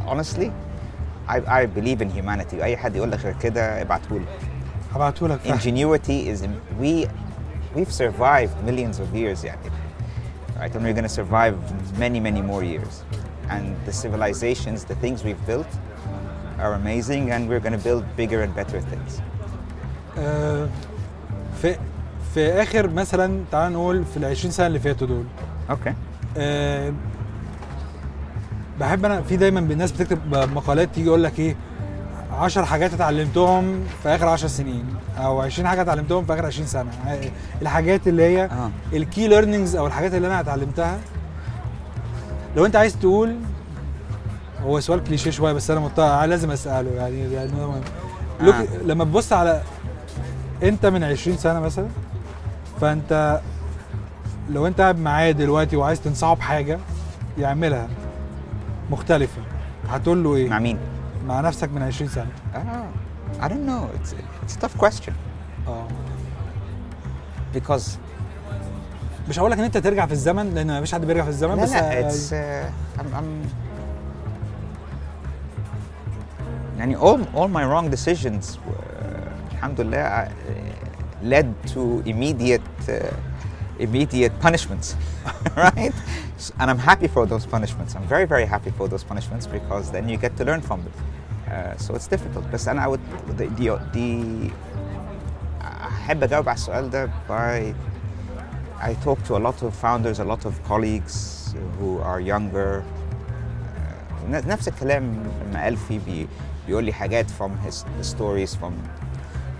honestly 0.07 0.51
I, 1.29 1.37
I 1.37 1.65
believe 1.65 2.01
in 2.01 2.09
humanity 2.09 2.63
اي 2.63 2.77
حد 2.77 2.95
يقول 2.95 3.11
لك 3.11 3.19
غير 3.19 3.35
كده 3.41 3.81
ابعتهولي 3.81 4.25
هبعته 4.95 5.27
لك 5.27 5.39
ingenuity 5.47 6.27
is 6.35 6.41
we 6.81 7.07
we've 7.77 7.91
survived 7.91 8.69
millions 8.69 8.99
of 8.99 9.15
years 9.15 9.43
يعني 9.43 9.69
right 10.59 10.75
and 10.75 10.83
we're 10.83 10.93
going 10.99 11.09
to 11.09 11.15
survive 11.21 11.55
many 11.99 12.19
many 12.19 12.41
more 12.41 12.63
years 12.63 13.03
and 13.49 13.65
the 13.87 13.93
civilizations 14.03 14.79
the 14.91 14.95
things 15.03 15.23
we've 15.23 15.45
built 15.51 15.71
are 16.59 16.73
amazing 16.83 17.23
and 17.31 17.41
we're 17.49 17.63
going 17.67 17.77
to 17.79 17.83
build 17.89 18.03
bigger 18.21 18.41
and 18.45 18.53
better 18.55 18.79
things 18.91 19.21
آه 20.17 20.67
في 21.61 21.75
في 22.33 22.61
اخر 22.61 22.87
مثلا 22.89 23.43
تعال 23.51 23.73
نقول 23.73 24.05
في 24.05 24.17
ال 24.17 24.25
20 24.25 24.51
سنه 24.51 24.67
اللي 24.67 24.79
فاتوا 24.79 25.07
دول 25.07 25.25
okay 25.69 25.93
آه 26.37 26.93
بحب 28.80 29.04
أنا 29.04 29.22
في 29.22 29.36
دايما 29.36 29.60
الناس 29.60 29.92
بتكتب 29.92 30.18
مقالات 30.34 30.88
تيجي 30.94 31.06
يقول 31.06 31.24
لك 31.24 31.38
إيه 31.38 31.56
10 32.32 32.64
حاجات 32.64 32.94
اتعلمتهم 32.94 33.84
في 34.02 34.08
آخر 34.08 34.28
10 34.28 34.48
سنين 34.48 34.84
أو 35.18 35.40
20 35.40 35.68
حاجة 35.68 35.82
اتعلمتهم 35.82 36.24
في 36.24 36.34
آخر 36.34 36.46
20 36.46 36.66
سنة 36.66 36.90
آه، 37.06 37.30
الحاجات 37.62 38.08
اللي 38.08 38.22
هي 38.22 38.44
آه 38.44 38.70
ال 38.92 39.01
key 39.01 39.28
learnings 39.28 39.76
أو 39.76 39.86
الحاجات 39.86 40.14
اللي 40.14 40.26
أنا 40.26 40.40
اتعلمتها 40.40 40.98
لو 42.56 42.66
أنت 42.66 42.76
عايز 42.76 42.96
تقول 42.96 43.36
هو 44.62 44.80
سؤال 44.80 45.04
كليشيه 45.04 45.30
شوية 45.30 45.52
بس 45.52 45.70
أنا 45.70 45.80
مضطر 45.80 46.24
لازم 46.24 46.50
أسأله 46.50 46.90
يعني 46.90 47.32
يعني. 47.32 47.52
look 48.40 48.54
آه. 48.54 48.66
لما 48.84 49.04
تبص 49.04 49.32
على 49.32 49.62
أنت 50.62 50.86
من 50.86 51.04
20 51.04 51.36
سنة 51.36 51.60
مثلا 51.60 51.88
فأنت 52.80 53.40
لو 54.50 54.66
أنت 54.66 54.80
قاعد 54.80 54.98
معاه 54.98 55.30
دلوقتي 55.30 55.76
وعايز 55.76 56.00
تنصحه 56.00 56.34
بحاجة 56.34 56.78
يعملها 57.38 57.88
مختلفة. 58.90 59.42
هتقول 59.88 60.24
له 60.24 60.34
إيه؟ 60.36 60.48
مع 60.48 60.58
مين؟ 60.58 60.78
مع 61.26 61.40
نفسك 61.40 61.68
من 61.72 61.82
20 61.82 62.10
سنة. 62.10 62.30
Ah, 62.54 63.40
I 63.44 63.48
don't 63.48 63.66
know. 63.66 63.88
It's 63.98 64.12
it's 64.44 64.56
a 64.56 64.60
tough 64.68 64.78
question. 64.78 65.12
آه. 65.68 65.86
Because 67.54 67.88
مش 69.28 69.38
هقول 69.38 69.50
لك 69.50 69.58
إن 69.58 69.64
أنت 69.64 69.76
ترجع 69.76 70.06
في 70.06 70.12
الزمن 70.12 70.54
لأن 70.54 70.78
مفيش 70.78 70.94
حد 70.94 71.04
بيرجع 71.04 71.22
في 71.22 71.28
الزمن 71.28 71.54
لا 71.56 71.62
بس 71.62 71.72
لا 71.72 72.10
it's 72.10 72.30
uh, 72.30 73.00
I'm, 73.00 73.04
I'm 73.04 73.48
يعني 76.78 76.96
all 76.96 77.20
all 77.34 77.48
my 77.48 77.64
wrong 77.64 77.94
decisions 77.96 78.44
were, 78.68 78.98
الحمد 79.52 79.80
لله 79.80 80.24
uh, 80.24 80.28
led 81.24 81.70
to 81.70 82.02
immediate 82.10 82.88
uh, 82.88 82.92
immediate 83.79 84.33
punishments 84.45 84.87
right 85.65 85.93
S- 86.43 86.51
and 86.59 86.67
I'm 86.71 86.81
happy 86.91 87.07
for 87.15 87.23
those 87.31 87.45
punishments 87.55 87.91
I'm 87.97 88.07
very 88.15 88.25
very 88.33 88.45
happy 88.55 88.71
for 88.79 88.85
those 88.93 89.03
punishments 89.11 89.45
because 89.57 89.85
then 89.95 90.05
you 90.11 90.17
get 90.25 90.33
to 90.39 90.43
learn 90.49 90.61
from 90.69 90.79
them 90.85 90.95
uh, 91.53 91.75
so 91.83 91.89
it's 91.97 92.07
difficult 92.15 92.43
بس 92.53 92.67
أنا 92.67 92.85
I 92.85 92.87
would 92.87 93.01
the, 93.37 93.45
the, 93.59 93.69
the 93.95 94.51
أحب 95.61 96.23
أجاوب 96.23 96.49
على 96.49 96.55
السؤال 96.55 96.89
ده 96.89 97.09
by 97.29 97.73
I 98.81 98.93
talk 99.05 99.17
to 99.27 99.37
a 99.37 99.41
lot 99.47 99.57
of 99.63 99.73
founders, 99.85 100.19
a 100.19 100.25
lot 100.25 100.43
of 100.45 100.53
colleagues 100.71 101.15
who 101.79 101.99
are 101.99 102.19
younger, 102.19 102.83
ن- 104.29 104.47
نفس 104.47 104.67
الكلام 104.67 105.23
لما 105.49 105.63
قال 105.63 105.77
فيه 105.77 105.99
بي 106.05 106.27
بيقول 106.67 106.83
لي 106.83 106.93
حاجات 106.93 107.25
from 107.39 107.51
his 107.67 107.85
stories 108.11 108.55
from 108.55 108.73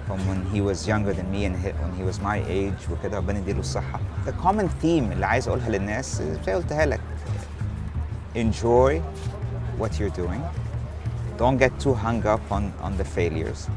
from 0.08 0.20
when 0.28 0.42
he 0.54 0.62
was 0.62 0.88
younger 0.88 1.14
than 1.14 1.32
me 1.32 1.46
and 1.46 1.56
he, 1.56 1.70
when 1.70 1.92
he 2.00 2.04
was 2.04 2.20
my 2.20 2.38
age 2.48 2.92
وكده 2.92 3.18
ربنا 3.18 3.40
يديله 3.40 3.60
الصحة. 3.60 4.00
The 4.26 4.32
common 4.32 4.70
theme 4.82 5.12
اللي 5.12 5.26
عايز 5.26 5.48
أقولها 5.48 5.70
للناس 5.70 6.22
زي 6.22 6.40
ما 6.48 6.56
قلتها 6.56 6.86
لك 6.86 7.00
enjoy 8.36 9.02
what 9.80 10.00
you're 10.00 10.16
doing. 10.24 10.42
Don't 11.38 11.58
get 11.58 11.72
too 11.80 11.94
hung 11.94 12.26
up 12.26 12.46
on, 12.52 12.72
on 12.82 12.96
the 12.98 13.04
failures. 13.04 13.68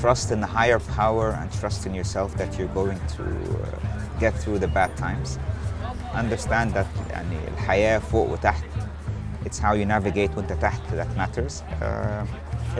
Trust 0.00 0.32
in 0.32 0.40
the 0.40 0.46
higher 0.46 0.80
power 0.98 1.26
and 1.40 1.50
trust 1.60 1.86
in 1.86 1.94
yourself 1.94 2.36
that 2.36 2.58
you're 2.58 2.74
going 2.80 3.00
to 3.16 3.24
uh, 3.24 3.66
get 4.18 4.34
through 4.34 4.58
the 4.58 4.68
bad 4.68 4.90
times. 4.96 5.38
Understand 6.14 6.74
that 6.74 6.86
يعني 7.10 7.36
الحياة 7.54 7.98
فوق 7.98 8.30
وتحت. 8.32 8.64
It's 9.44 9.58
how 9.58 9.72
you 9.74 9.84
navigate 9.86 10.36
وانت 10.36 10.52
تحت 10.52 10.80
that 10.92 11.16
matters. 11.16 11.62
Uh, 11.80 12.26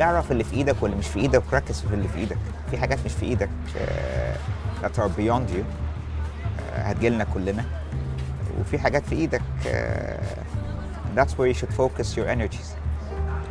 اعرف 0.00 0.32
اللي 0.32 0.44
في 0.44 0.56
ايدك 0.56 0.82
واللي 0.82 0.96
مش 0.96 1.06
في 1.08 1.20
ايدك 1.20 1.42
وركز 1.52 1.80
في 1.80 1.94
اللي 1.94 2.08
في 2.08 2.18
ايدك. 2.18 2.38
في 2.71 2.77
حاجات 2.77 2.99
مش 3.05 3.11
في 3.13 3.25
إيدك 3.25 3.49
uh, 3.75 4.83
that 4.85 4.99
are 5.01 5.09
beyond 5.19 5.49
you. 5.55 5.63
Uh, 5.63 6.79
هتجيلنا 6.79 7.25
كلنا. 7.33 7.63
وفي 8.61 8.79
حاجات 8.79 9.05
في 9.05 9.15
إيدك 9.15 9.41
uh, 9.65 9.67
that's 11.17 11.31
where 11.31 11.47
you 11.55 11.59
should 11.61 11.73
focus 11.81 12.07
your 12.17 12.27
energies. 12.35 12.67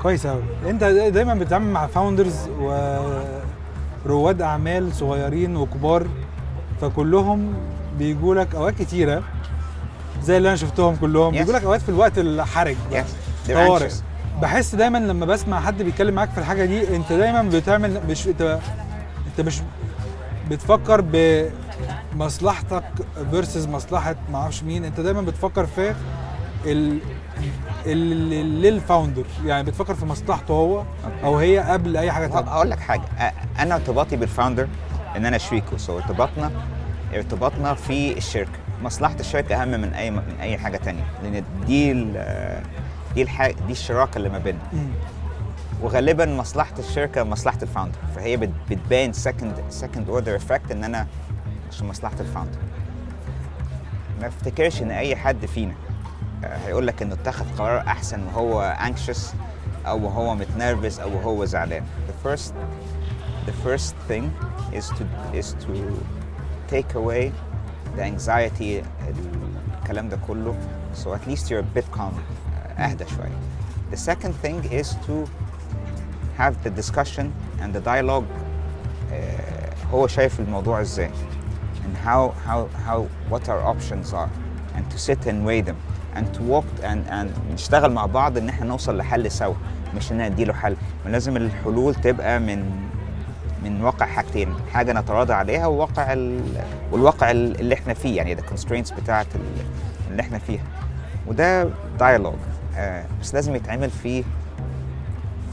كويس 0.03 0.27
قوي 0.27 0.43
انت 0.71 0.85
دايما 0.85 1.35
بتتعامل 1.35 1.71
مع 1.73 1.87
فاوندرز 1.87 2.49
ورواد 4.07 4.43
أعمال 4.43 4.93
صغيرين 4.95 5.57
وكبار 5.57 6.07
فكلهم 6.81 7.55
بيجوا 7.99 8.35
لك 8.35 8.55
أوقات 8.55 8.75
كتيرة 8.75 9.23
زي 10.23 10.37
اللي 10.37 10.49
أنا 10.49 10.57
شفتهم 10.57 10.97
كلهم 10.97 11.35
Yes. 11.35 11.39
بيجوا 11.39 11.53
لك 11.55 11.65
أوقات 11.65 11.81
في 11.83 11.89
الوقت 11.89 12.19
الحرج 12.19 12.77
Yes, 12.93 13.49
طوارئ. 13.53 13.89
بحس 14.43 14.75
دايما 14.75 14.99
لما 14.99 15.27
بسمع 15.27 15.61
حد 15.61 15.83
بيتكلم 15.83 16.15
معاك 16.15 16.31
في 16.31 16.39
الحاجة 16.39 16.65
دي 16.65 16.97
انت 16.97 17.13
دايما 17.13 17.43
بتعمل 17.43 18.01
مش 18.09 18.27
انت 18.27 18.59
انت 19.41 19.49
مش 19.49 19.63
بتفكر 20.51 21.05
بمصلحتك 22.15 22.85
versus 23.31 23.67
مصلحة 23.67 24.17
ما 24.33 24.39
أعرفش 24.39 24.63
مين 24.63 24.85
انت 24.85 25.01
دايما 25.01 25.21
بتفكر 25.21 25.67
في 25.67 25.95
ال 26.67 26.99
لل 28.63 28.76
founder 28.76 29.25
يعني 29.45 29.63
بتفكر 29.63 29.95
في 29.95 30.07
مصلحته 30.07 30.55
هو 30.55 30.85
أو 31.25 31.39
هي 31.39 31.59
قبل 31.59 31.97
أي 31.97 32.13
حاجة 32.13 32.27
تانية. 32.27 32.51
هقول 32.51 32.71
لك 32.71 32.81
حاجة. 32.81 33.03
أنا 33.59 33.75
ارتباطي 33.75 34.17
بال 34.17 34.28
founder 34.28 34.69
إن 35.17 35.27
أنا 35.27 35.39
شريكه. 35.39 35.77
so 35.77 35.99
ارتباطنا 35.99 36.51
ارتباطنا 37.15 37.75
في 37.75 38.19
الشركة. 38.19 38.59
مصلحة 38.83 39.17
الشركة 39.21 39.63
أهم 39.63 39.69
من 39.69 39.95
أي 39.95 40.11
من 40.11 40.23
أي 40.41 40.59
حاجة 40.59 40.77
تانية. 40.77 41.05
لأن 41.23 41.45
دي 41.67 41.93
دي 43.15 43.23
الحاجة 43.23 43.57
دي 43.67 43.73
الشراكة 43.73 44.19
اللي 44.19 44.29
ما 44.29 44.39
بيننا. 44.39 44.63
وغالبا 45.83 46.27
مصلحة 46.27 46.75
الشركة 46.79 47.25
مصلحة 47.25 47.59
ال 47.63 47.67
founder 47.67 47.99
فهي 48.17 48.37
بت- 48.37 48.51
بتبان 48.71 49.13
second 49.13 49.65
second 49.71 50.09
order 50.09 50.37
effect 50.37 50.71
إن 50.71 50.85
أنا 50.85 51.07
عشان 51.71 51.87
مصلحة 51.87 52.15
الفاوندر 52.21 52.59
ما 54.21 54.27
افتكرش 54.27 54.83
إن 54.83 54.91
أي 54.91 55.17
حد 55.17 55.47
فينا 55.47 55.75
آه، 56.45 56.57
هيقول 56.57 56.87
لك 56.87 57.03
إنه 57.03 57.15
اتخذ 57.15 57.45
قرار 57.59 57.79
أحسن 57.81 58.23
وهو 58.27 58.77
anxious 58.81 59.19
أو 59.87 60.05
وهو 60.05 60.35
متنرفز 60.35 61.01
أو 61.01 61.17
وهو 61.17 61.45
زعلان. 61.45 61.83
The 62.09 62.27
first 62.29 62.53
the 63.47 63.53
first 63.67 63.95
thing 64.11 64.25
is 64.79 64.85
to 64.89 65.05
is 65.41 65.55
to 65.65 65.75
take 66.75 66.95
away 66.95 67.33
the 67.97 68.03
anxiety 68.03 68.85
الكلام 69.83 70.09
ده 70.09 70.19
كله. 70.29 70.55
So 70.95 71.07
at 71.09 71.31
least 71.31 71.43
you're 71.51 71.61
a 71.65 71.79
bit 71.79 71.97
calm 71.97 72.01
آه، 72.01 72.83
أهدى 72.85 73.05
شوية. 73.17 73.39
The 73.93 73.97
second 74.11 74.33
thing 74.45 74.73
is 74.73 74.89
to 75.07 75.29
have 76.41 76.55
the 76.67 76.71
discussion 76.83 77.27
and 77.63 77.75
the 77.77 77.81
dialogue 77.87 78.25
آه، 79.13 79.71
هو 79.93 80.07
شايف 80.07 80.41
الموضوع 80.41 80.81
إزاي 80.81 81.11
and 81.85 82.07
how 82.09 82.31
how 82.49 82.61
how 82.89 82.99
what 83.33 83.43
our 83.49 83.63
options 83.75 84.13
are 84.15 84.31
and 84.77 84.85
to 84.95 84.99
sit 84.99 85.27
and 85.27 85.45
weigh 85.47 85.63
them 85.69 85.77
and 86.17 86.25
to 86.37 86.41
walk 86.53 86.85
and 86.85 87.11
and 87.11 87.53
نشتغل 87.55 87.93
مع 87.93 88.07
بعض 88.07 88.39
إن 88.39 88.49
إحنا 88.49 88.67
نوصل 88.67 88.97
لحل 88.97 89.31
سوا 89.31 89.55
مش 89.97 90.13
إن 90.13 90.31
نديله 90.31 90.53
حل. 90.53 90.77
لازم 91.07 91.37
الحلول 91.37 91.95
تبقى 91.95 92.41
من 92.41 92.71
من 93.65 93.83
واقع 93.85 94.07
حاجتين 94.07 94.55
حاجة 94.73 94.93
نتراضى 94.93 95.33
عليها 95.33 95.67
وواقع 95.67 96.13
ال... 96.13 96.41
والواقع 96.93 97.31
ال- 97.31 97.61
اللي 97.61 97.75
إحنا 97.75 97.95
فيه 97.95 98.17
يعني 98.17 98.37
the 98.37 98.41
constraints 98.41 98.95
بتاعت 98.95 99.27
ال- 99.35 99.65
اللي 100.11 100.23
إحنا 100.23 100.39
فيها. 100.39 100.63
وده 101.27 101.65
dialogue 101.99 102.77
آه 102.77 103.05
بس 103.21 103.35
لازم 103.35 103.55
يتعمل 103.55 103.91
في 103.91 104.25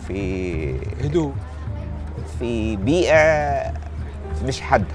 في 0.08 0.76
هدوء 1.04 1.34
في 2.40 2.76
بيئة 2.76 3.74
مش 4.46 4.62
حادة. 4.62 4.86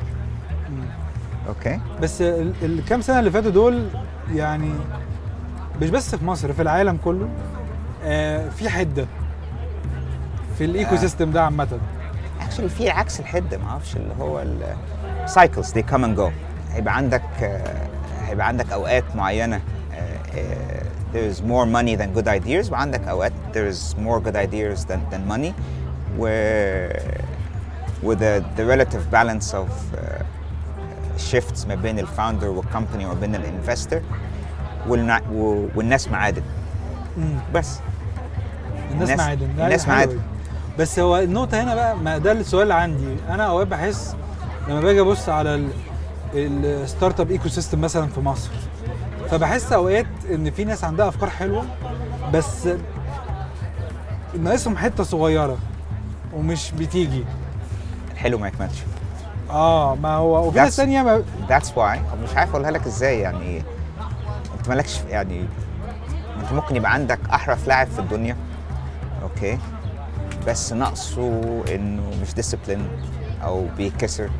أوكي 1.49 1.81
بس 2.03 2.23
ال- 2.23 2.53
الكام 2.63 3.01
سنة 3.01 3.19
اللي 3.19 3.31
فاتوا 3.31 3.51
دول 3.51 3.89
يعني 4.35 4.71
مش 5.83 5.91
بس 5.91 6.15
في 6.15 6.25
مصر 6.25 6.53
في 6.53 6.63
العالم 6.63 6.99
كله 7.05 7.29
آه 8.05 8.49
في 8.49 8.69
حدة 8.69 9.07
في 10.59 10.65
ال 10.65 10.72
eco 10.72 10.95
آه. 10.95 10.99
system 10.99 11.31
ده 11.31 11.43
عامة 11.45 11.69
actually 12.41 12.69
في 12.69 12.91
عكس 12.91 13.21
الحدة 13.21 13.59
ما 13.59 13.69
أعرفش 13.69 13.97
اللي 13.97 14.15
هو 14.21 14.45
ال 15.25 15.32
cycles 15.32 15.73
they 15.73 15.83
come 15.93 16.03
and 16.05 16.19
go 16.19 16.31
هيبقى 16.73 16.97
عندك 16.97 17.23
آه، 17.43 17.87
هيبقى 18.27 18.47
عندك 18.49 18.73
أوقات 18.73 19.05
معينة 19.17 19.61
آه، 19.95 20.83
there 21.13 21.29
is 21.35 21.41
more 21.43 21.67
money 21.67 21.95
than 21.97 22.09
good 22.19 22.29
ideas. 22.29 22.71
وعندك 22.71 23.09
أوقات 23.09 23.33
there 23.55 23.73
is 23.75 23.95
more 23.99 24.21
good 24.21 24.37
ideas 24.37 24.85
than, 24.85 25.01
than 25.13 25.27
money. 25.33 25.53
و 26.19 26.27
with 28.03 28.19
the, 28.19 28.45
the 28.57 28.65
relative 28.65 29.05
balance 29.11 29.55
of 29.55 29.69
uh, 29.95 30.23
shifts 31.31 31.67
ما 31.69 31.75
بين 31.75 31.99
ال 31.99 32.05
founder 32.05 32.49
وال 32.49 32.62
company 32.62 33.07
وما 33.07 33.15
بين 33.15 33.35
ال 33.35 33.42
investor 33.42 34.03
والناس 34.89 36.09
معادن. 36.09 36.43
بس. 37.55 37.79
الناس 38.91 39.11
الناس- 39.11 39.19
معادن. 39.19 39.47
الناس 39.51 39.89
معادن. 39.89 40.19
بس 40.79 40.99
هو 40.99 41.19
النقطة 41.19 41.63
هنا 41.63 41.75
بقى 41.75 41.97
ما 41.97 42.19
ده 42.19 42.33
السؤال 42.33 42.63
اللي 42.63 42.75
عندي. 42.75 43.17
أنا 43.29 43.45
أوقات 43.45 43.67
بحس 43.67 44.15
لما 44.69 44.81
باجي 44.81 45.01
أبص 45.01 45.29
على 45.29 45.55
ال- 45.55 45.71
ال 46.35 46.45
startup 46.45 47.21
ecosystem 47.21 47.81
مثلا 47.81 48.07
في 48.07 48.21
مصر 48.21 48.51
فبحس 49.33 49.73
أوقات 49.73 50.07
إن 50.31 50.51
في 50.51 50.65
ناس 50.65 50.85
عندها 50.85 51.09
أفكار 51.09 51.31
حلوة 51.31 51.65
بس 52.35 52.69
ناقصهم 54.39 54.77
حتة 54.77 55.05
صغيرة 55.05 55.59
ومش 56.35 56.71
بتيجي. 56.73 57.25
الحلو 58.13 58.39
ما 58.39 58.49
يكملش 58.49 58.83
آه 59.51 59.95
ما 59.95 60.15
هو 60.15 60.49
وفي 60.49 60.59
ناس 60.59 60.77
تانية 60.77 61.03
ما 61.03 61.23
That's 61.49 61.67
why. 61.77 61.99
مش 62.23 62.37
عارف 62.37 62.51
أقولها 62.51 62.71
لك 62.71 62.87
إزاي 62.87 63.21
يعني. 63.21 63.63
أنت 64.59 64.69
مالكش 64.69 65.01
يعني 65.09 65.45
أنت 66.41 66.53
ممكن 66.53 66.77
يبقى 66.77 66.93
عندك 66.93 67.19
أحرف 67.35 67.67
لاعب 67.69 67.87
في 67.87 67.99
الدنيا 67.99 68.37
okay؟ 69.23 69.59
بس 70.47 70.73
ناقصه 70.73 71.41
إنه 71.75 72.03
مش 72.23 72.35
disciplined 72.35 72.89
أو 73.45 73.67
بيكسر 73.77 74.31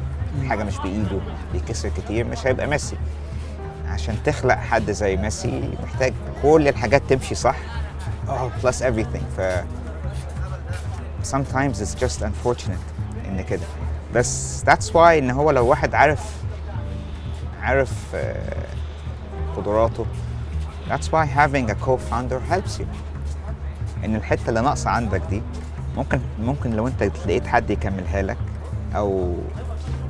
حاجة 0.49 0.65
مش 0.65 0.79
بإيده 0.79 1.19
بيكسر 1.53 1.89
كتير 1.89 2.27
مش 2.27 2.47
هيبقى 2.47 2.67
ميسي. 2.67 2.97
عشان 3.93 4.17
تخلق 4.25 4.55
حد 4.55 4.91
زي 4.91 5.17
ميسي 5.17 5.71
محتاج 5.83 6.13
كل 6.43 6.69
الحاجات 6.69 7.03
تمشي 7.09 7.35
صح. 7.35 7.57
آه. 8.29 8.51
Plus 8.63 8.75
everything. 8.77 9.23
ف 9.37 9.41
sometimes 11.33 11.81
it's 11.81 11.95
just 12.05 12.23
unfortunate 12.23 12.85
إن 13.29 13.45
كده. 13.49 13.67
بس 14.15 14.63
that's 14.65 14.89
why 14.93 14.97
إن 14.97 15.31
هو 15.31 15.51
لو 15.51 15.67
واحد 15.67 15.95
عارف 15.95 16.31
عارف 17.63 17.93
آه، 18.15 18.67
قدراته 19.57 20.07
that's 20.91 21.07
why 21.07 21.27
having 21.39 21.71
a 21.71 21.75
co-founder 21.87 22.53
helps 22.55 22.79
you. 22.81 22.87
إن 24.05 24.17
الحتة 24.17 24.49
اللي 24.49 24.61
ناقصة 24.61 24.91
عندك 24.91 25.23
دي 25.31 25.43
ممكن 25.97 26.21
ممكن 26.41 26.71
لو 26.71 26.89
أنت 26.89 27.03
لقيت 27.03 27.47
حد 27.47 27.71
يكملها 27.71 28.23
لك 28.23 28.39
أو 28.97 29.35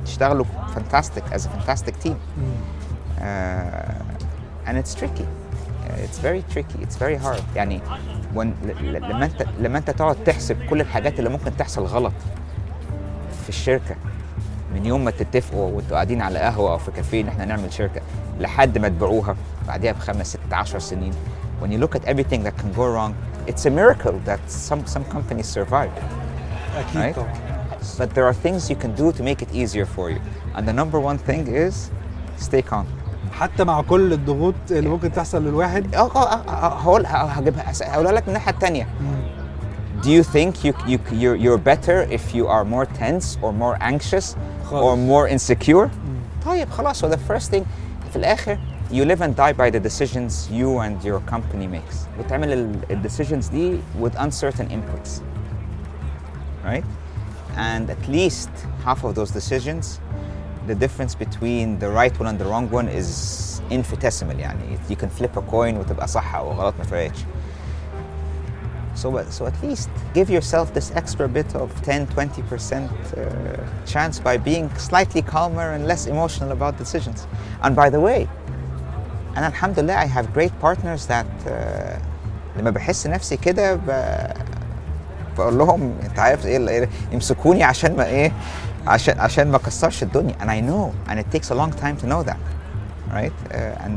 تشتغلوا 0.05 0.45
fantastic 0.75 1.33
as 1.35 1.39
a 1.41 1.49
fantastic 1.49 1.93
team. 2.05 2.15
مم. 2.37 2.53
uh, 2.53 2.82
and 4.66 4.76
it's 4.78 4.94
tricky 4.94 5.26
Uh, 5.88 6.06
it's 6.06 6.18
very 6.28 6.42
tricky 6.52 6.78
it's 6.84 6.96
very 6.96 7.16
hard 7.16 7.42
يعني 7.56 7.80
when, 8.34 8.46
ل- 8.66 8.92
ل- 8.92 9.02
لما 9.10 9.24
انت 9.24 9.46
لما 9.60 9.78
انت 9.78 9.90
تقعد 9.90 10.16
تحسب 10.24 10.56
كل 10.70 10.80
الحاجات 10.80 11.18
اللي 11.18 11.30
ممكن 11.30 11.56
تحصل 11.56 11.84
غلط 11.84 12.12
في 13.42 13.48
الشركه 13.48 13.96
من 14.74 14.86
يوم 14.86 15.04
ما 15.04 15.10
تتفقوا 15.10 15.70
وانتوا 15.72 15.94
قاعدين 15.94 16.22
على 16.22 16.38
قهوه 16.38 16.72
او 16.72 16.78
في 16.78 16.90
كافيه 16.90 17.20
ان 17.22 17.28
احنا 17.28 17.44
نعمل 17.44 17.72
شركه 17.72 18.00
لحد 18.40 18.78
ما 18.78 18.88
تبيعوها 18.88 19.36
بعدها 19.66 19.92
بخمس 19.92 20.26
ست 20.26 20.52
عشر 20.52 20.78
سنين 20.78 21.12
when 21.62 21.66
you 21.66 21.84
look 21.84 21.98
at 22.00 22.04
everything 22.08 22.42
that 22.46 22.54
can 22.62 22.76
go 22.78 22.84
wrong 22.94 23.12
it's 23.50 23.64
a 23.66 23.70
miracle 23.70 24.14
that 24.26 24.40
some 24.68 24.86
some 24.94 25.04
companies 25.14 25.58
survive 25.58 25.90
اكيد 26.76 27.14
Right. 27.14 27.16
طبعا 27.16 27.34
but 27.98 28.14
there 28.14 28.26
are 28.30 28.46
things 28.46 28.70
you 28.70 28.76
can 28.84 28.92
do 29.02 29.12
to 29.18 29.22
make 29.22 29.42
it 29.42 29.50
easier 29.54 29.86
for 29.96 30.10
you 30.10 30.20
and 30.56 30.62
the 30.68 30.72
number 30.82 31.00
one 31.10 31.18
thing 31.30 31.46
is 31.66 31.74
stay 32.48 32.62
calm 32.70 32.86
حتى 33.39 33.63
مع 33.63 33.81
كل 33.81 34.13
الضغوط 34.13 34.55
اللي 34.71 34.89
ممكن 34.89 35.11
تحصل 35.11 35.45
للواحد 35.45 35.95
آه 35.95 36.11
آه 36.15 36.33
آه، 36.33 36.79
هقول 36.79 37.05
هجيبها 37.07 37.71
هقولها 37.83 38.11
لك 38.11 38.23
من 38.23 38.27
الناحيه 38.29 38.51
الثانية. 38.51 38.87
Do 40.03 40.09
you 40.09 40.23
think 40.23 40.63
you, 40.65 40.73
you 40.91 40.97
you're, 41.21 41.35
you're 41.35 41.63
better 41.73 41.97
if 42.17 42.35
you 42.35 42.45
are 42.47 42.65
more 42.65 42.85
tense 42.85 43.37
or 43.41 43.51
more 43.53 43.77
anxious 43.81 44.35
or 44.71 44.95
خالص. 44.95 45.07
more 45.09 45.27
insecure? 45.27 45.89
طيب 46.45 46.69
خلاص 46.69 47.05
so 47.05 47.07
the 47.09 47.17
first 47.31 47.49
thing 47.51 47.63
في 48.11 48.15
الآخر 48.15 48.57
you 48.91 49.05
live 49.05 49.21
and 49.21 49.35
die 49.35 49.53
by 49.53 49.69
the 49.69 49.79
decisions 49.79 50.49
you 50.51 50.79
and 50.79 51.03
your 51.05 51.19
company 51.33 51.67
makes. 51.67 51.95
بتعمل 52.19 52.53
ال 52.91 53.01
decisions 53.11 53.51
دي 53.51 53.77
with 54.01 54.15
uncertain 54.15 54.67
inputs. 54.69 55.21
Right? 56.65 56.83
And 57.57 57.89
at 57.89 58.07
least 58.09 58.49
half 58.85 59.03
of 59.03 59.15
those 59.15 59.31
decisions 59.31 59.99
the 60.68 60.74
difference 60.74 61.14
between 61.14 61.78
the 61.78 61.88
right 62.00 62.14
one 62.20 62.28
and 62.32 62.38
the 62.38 62.44
wrong 62.44 62.68
one 62.70 62.88
is 62.88 63.08
infinitesimal 63.70 64.38
يعني 64.38 64.78
you 64.90 64.96
can 64.96 65.08
flip 65.20 65.36
a 65.36 65.42
coin 65.52 65.74
وتبقى 65.78 66.08
صح 66.08 66.34
أو 66.34 66.52
غلط 66.52 66.74
ما 66.78 66.84
فرقتش. 66.84 67.18
So, 68.94 69.16
uh, 69.16 69.22
so 69.30 69.46
at 69.46 69.54
least 69.62 69.88
give 70.12 70.28
yourself 70.28 70.74
this 70.74 70.90
extra 71.00 71.28
bit 71.28 71.54
of 71.54 71.68
10 71.82 72.06
20% 72.08 72.90
uh, 72.90 73.56
chance 73.86 74.18
by 74.18 74.36
being 74.36 74.68
slightly 74.76 75.22
calmer 75.22 75.72
and 75.74 75.86
less 75.86 76.06
emotional 76.08 76.50
about 76.50 76.76
decisions. 76.78 77.26
And 77.62 77.76
by 77.76 77.90
the 77.90 78.00
way, 78.00 78.26
أنا 79.36 79.46
الحمد 79.48 79.78
لله 79.78 80.00
I 80.00 80.06
have 80.06 80.26
great 80.34 80.52
partners 80.60 81.06
that 81.06 81.26
uh, 81.46 81.50
لما 82.58 82.70
بحس 82.70 83.06
نفسي 83.06 83.36
كده 83.36 83.74
ب- 83.74 84.32
بقول 85.38 85.58
لهم 85.58 85.92
انت 86.04 86.18
عارف 86.18 86.46
ايه 86.46 86.56
اللي- 86.56 86.88
يمسكوني 87.12 87.64
عشان 87.64 87.96
ما 87.96 88.06
ايه 88.06 88.32
عشان 88.87 89.19
عشان 89.19 89.51
ما 89.51 89.57
اكسرش 89.57 90.03
الدنيا. 90.03 90.35
And 90.41 90.49
I 90.49 90.59
know 90.69 91.11
and 91.11 91.19
it 91.19 91.37
takes 91.37 91.49
a 91.51 91.55
long 91.55 91.71
time 91.71 91.97
to 92.03 92.05
know 92.05 92.23
that 92.29 92.37
right? 93.13 93.33
Uh, 93.51 93.85
and 93.85 93.91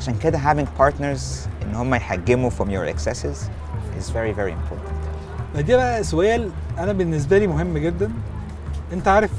عشان 0.00 0.14
كده 0.22 0.38
having 0.38 0.66
partners 0.82 1.48
إن 1.62 1.74
هم 1.74 1.94
يحجموا 1.94 2.50
from 2.50 2.68
your 2.70 2.94
excesses 2.94 3.38
is 3.98 4.10
very 4.10 4.32
very 4.32 4.52
important. 4.52 4.96
دي 5.56 5.76
بقى 5.76 6.04
سؤال 6.04 6.50
أنا 6.78 6.92
بالنسبة 6.92 7.38
لي 7.38 7.46
مهم 7.46 7.78
جدا. 7.78 8.10
أنت 8.92 9.08
عارف 9.08 9.30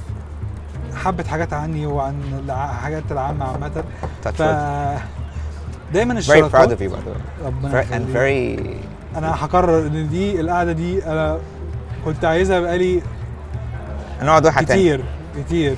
حبه 0.95 1.23
حاجات 1.23 1.53
عني 1.53 1.87
وعن 1.87 2.15
الحاجات 2.49 3.03
العامة 3.11 3.45
عامة. 3.45 3.83
ف 4.23 4.41
دايما 5.93 6.13
very 6.13 6.17
الشراكات 6.17 6.51
proud 6.51 6.71
of 6.71 6.81
you 6.81 6.89
by 6.89 6.99
the 6.99 7.09
way. 7.09 7.45
ربنا 7.45 7.71
very, 7.71 7.85
and 7.85 8.15
very 8.17 9.17
أنا 9.17 9.45
هقرر 9.45 9.87
إن 9.87 10.09
دي 10.09 10.41
القعدة 10.41 10.71
دي 10.71 11.05
أنا 11.05 11.39
كنت 12.05 12.25
عايزها 12.25 12.59
بقالي 12.59 13.01
نقعد 14.21 14.45
واحد 14.45 14.65
تاني. 14.65 14.79
كتير 14.81 15.03
كتير. 15.45 15.75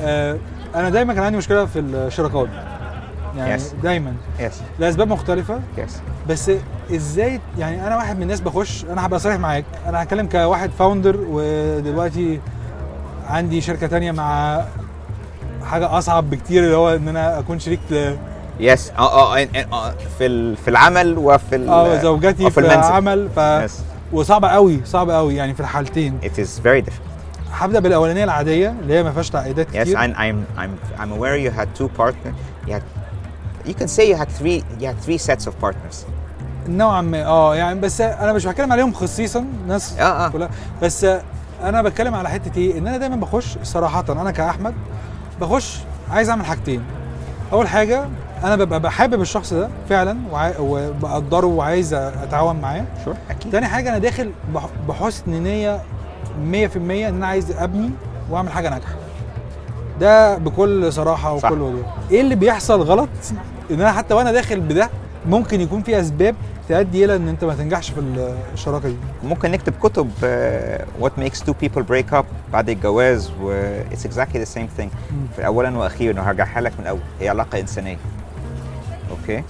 آه 0.00 0.36
أنا 0.74 0.88
دايما 0.90 1.14
كان 1.14 1.22
عندي 1.22 1.38
مشكلة 1.38 1.64
في 1.66 1.78
الشراكات 1.78 2.48
يعني 3.36 3.58
Yes. 3.58 3.62
دايما. 3.82 4.12
Yes. 4.40 4.52
لأسباب 4.78 5.08
مختلفة. 5.08 5.60
Yes. 5.76 5.90
بس 6.28 6.50
إزاي 6.94 7.40
يعني 7.58 7.86
أنا 7.86 7.96
واحد 7.96 8.16
من 8.16 8.22
الناس 8.22 8.40
بخش 8.40 8.84
أنا 8.84 9.06
هبقى 9.06 9.20
صريح 9.20 9.36
معاك. 9.38 9.64
أنا 9.86 10.02
هتكلم 10.02 10.26
كواحد 10.28 10.70
فاوندر 10.78 11.16
ودلوقتي 11.30 12.40
عندي 13.28 13.60
شركة 13.60 13.86
تانية 13.86 14.12
مع 14.12 14.60
حاجة 15.64 15.98
أصعب 15.98 16.30
بكتير 16.30 16.64
اللي 16.64 16.76
هو 16.76 16.94
إن 16.96 17.08
أنا 17.08 17.38
أكون 17.38 17.58
شريك 17.58 17.80
ل- 17.90 18.16
yes. 18.60 18.80
آه 18.98 19.36
آه 19.36 19.46
في 20.18 20.56
في 20.56 20.68
العمل 20.68 21.18
وفي 21.18 21.56
آه 21.68 22.02
زوجتي 22.02 22.50
في 22.50 22.58
المنزل. 22.60 22.92
عمل 22.92 23.28
ف 23.36 23.40
yes. 23.40 23.72
وصعبه 24.12 24.48
قوي 24.48 24.80
صعبه 24.84 25.14
قوي 25.16 25.34
يعني 25.36 25.54
في 25.54 25.60
الحالتين. 25.60 26.18
It 26.22 26.38
is 26.38 26.60
very 26.66 26.86
difficult 26.86 27.05
هبدأ 27.52 27.80
بالأولانية 27.80 28.24
العادية 28.24 28.70
اللي 28.82 28.94
هي 28.94 29.02
ما 29.02 29.12
فيهاش 29.12 29.30
تعقيدات 29.30 29.66
Yes, 29.68 29.76
كتير 29.76 29.96
I'm, 29.98 30.14
I'm, 30.16 30.58
I'm, 30.60 31.00
I'm 31.00 31.10
aware 31.18 31.36
you 31.36 31.50
had 31.60 31.68
two 31.80 31.88
partners. 32.00 32.36
You 32.68 32.72
had, 32.72 32.82
you 33.68 33.74
can 33.74 33.88
say 33.88 34.04
you 34.12 34.16
had 34.16 34.28
three, 34.40 34.62
you 34.80 34.86
had 34.86 34.98
three 35.06 35.18
sets 35.18 35.46
of 35.46 35.52
partners. 35.64 35.96
نوعا 36.68 37.00
ما 37.02 37.26
آه 37.26 37.56
يعني 37.56 37.80
بس 37.80 38.00
أنا 38.00 38.32
مش 38.32 38.46
بتكلم 38.46 38.72
عليهم 38.72 38.92
خصيصا 38.92 39.44
ناس 39.68 39.98
آه، 39.98 40.02
آه. 40.26 40.28
كلها 40.28 40.48
بس 40.82 41.06
أنا 41.62 41.82
بتكلم 41.82 42.14
على 42.14 42.28
حتة 42.28 42.58
إيه 42.58 42.78
إن 42.78 42.86
أنا 42.86 42.96
دايما 42.96 43.16
بخش 43.16 43.58
صراحة 43.62 44.04
أنا 44.08 44.30
كأحمد 44.30 44.74
بخش 45.40 45.78
عايز 46.10 46.28
أعمل 46.30 46.44
حاجتين 46.46 46.82
أول 47.52 47.68
حاجة 47.68 48.04
أنا 48.44 48.56
ببقى 48.56 48.80
بحابب 48.80 49.20
الشخص 49.20 49.52
ده 49.52 49.68
فعلا 49.88 50.16
وبقدره 50.60 51.46
وعايز 51.46 51.94
أتعاون 51.94 52.60
معاه 52.60 52.84
Sure. 53.06 53.30
أكيد. 53.30 53.52
تاني 53.52 53.66
حاجة 53.66 53.88
أنا 53.88 53.98
داخل 53.98 54.30
بح- 54.54 54.68
بحسن 54.88 55.30
نية 55.30 55.80
100% 56.52 56.76
إن 56.76 56.90
أنا 56.90 57.26
عايز 57.26 57.50
أبني 57.50 57.90
وأعمل 58.30 58.50
حاجة 58.50 58.68
ناجحة 58.68 58.94
ده 60.00 60.38
بكل 60.38 60.92
صراحة. 60.92 61.32
وكل 61.32 61.60
وضوح 61.60 61.86
إيه 62.10 62.20
اللي 62.20 62.34
بيحصل 62.34 62.80
غلط 62.82 63.08
إن 63.70 63.80
أنا 63.80 63.92
حتى 63.92 64.14
وأنا 64.14 64.32
داخل 64.32 64.60
بده 64.60 64.90
ممكن 65.26 65.60
يكون 65.60 65.82
في 65.82 66.00
أسباب 66.00 66.34
تؤدي 66.68 67.04
إلى 67.04 67.16
إن 67.16 67.28
أنت 67.28 67.44
ما 67.44 67.54
تنجحش 67.54 67.90
في 67.90 68.00
الشراكة 68.54 68.88
دي 68.88 68.96
ممكن 69.24 69.50
نكتب 69.50 69.72
كتب 69.82 70.10
what 71.00 71.20
makes 71.22 71.38
two 71.38 71.54
people 71.64 71.82
break 71.82 72.16
up 72.18 72.24
بعد 72.52 72.68
الجواز 72.68 73.30
و 73.42 73.72
exactly 73.92 74.36
the 74.36 74.48
same 74.54 74.80
thing. 74.80 74.88
في 75.36 75.46
اولا 75.46 75.78
وأخيرا 75.78 76.20
وهرجعها 76.20 76.60
لك 76.60 76.72
من 76.78 76.80
الأول 76.82 77.00
هي 77.20 77.28
علاقة 77.28 77.60
إنسانية. 77.60 77.96
أوكي؟ 79.10 79.42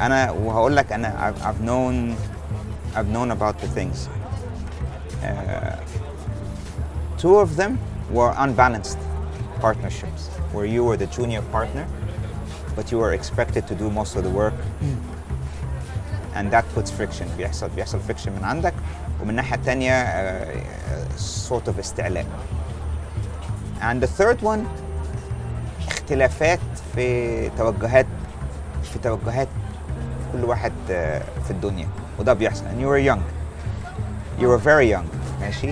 أنا 0.00 0.30
وهقول 0.30 0.76
لك 0.76 0.92
أنا 0.92 1.32
I've, 1.32 1.42
I've 1.44 1.66
known 1.68 2.14
I've 2.98 3.16
known 3.16 3.30
about 3.36 3.54
the 3.64 3.80
things. 3.80 3.98
Uh, 5.22 5.26
two 7.19 7.35
of 7.37 7.55
them 7.55 7.77
were 8.11 8.33
unbalanced 8.37 8.99
partnerships 9.59 10.27
where 10.53 10.65
you 10.65 10.83
were 10.83 10.97
the 10.97 11.07
junior 11.07 11.41
partner 11.51 11.85
but 12.75 12.91
you 12.91 12.97
were 12.97 13.13
expected 13.13 13.67
to 13.67 13.75
do 13.75 13.89
most 13.89 14.15
of 14.15 14.23
the 14.23 14.29
work 14.29 14.53
and 16.35 16.51
that 16.51 16.65
puts 16.75 16.91
friction 16.91 17.27
بيحصل 17.37 17.69
بيحصل 17.75 17.99
friction 18.07 18.29
من 18.29 18.43
عندك 18.43 18.73
ومن 19.21 19.29
الناحيه 19.29 19.55
الثانيه 19.55 20.03
uh, 20.03 21.17
sort 21.49 21.67
of 21.67 21.79
استعلاء 21.79 22.25
and 23.81 24.01
the 24.03 24.07
third 24.07 24.41
one 24.41 24.59
اختلافات 25.87 26.59
في 26.95 27.49
توجهات 27.57 28.05
في 28.83 28.99
توجهات 28.99 29.47
كل 30.33 30.43
واحد 30.43 30.71
uh, 30.71 30.91
في 31.43 31.51
الدنيا 31.51 31.87
وده 32.19 32.33
بيحصل 32.33 32.63
and 32.65 32.81
you 32.81 32.87
were 32.87 33.11
young 33.11 33.21
you 34.41 34.47
were 34.47 34.57
very 34.57 34.89
young 34.95 35.18
ماشي 35.41 35.71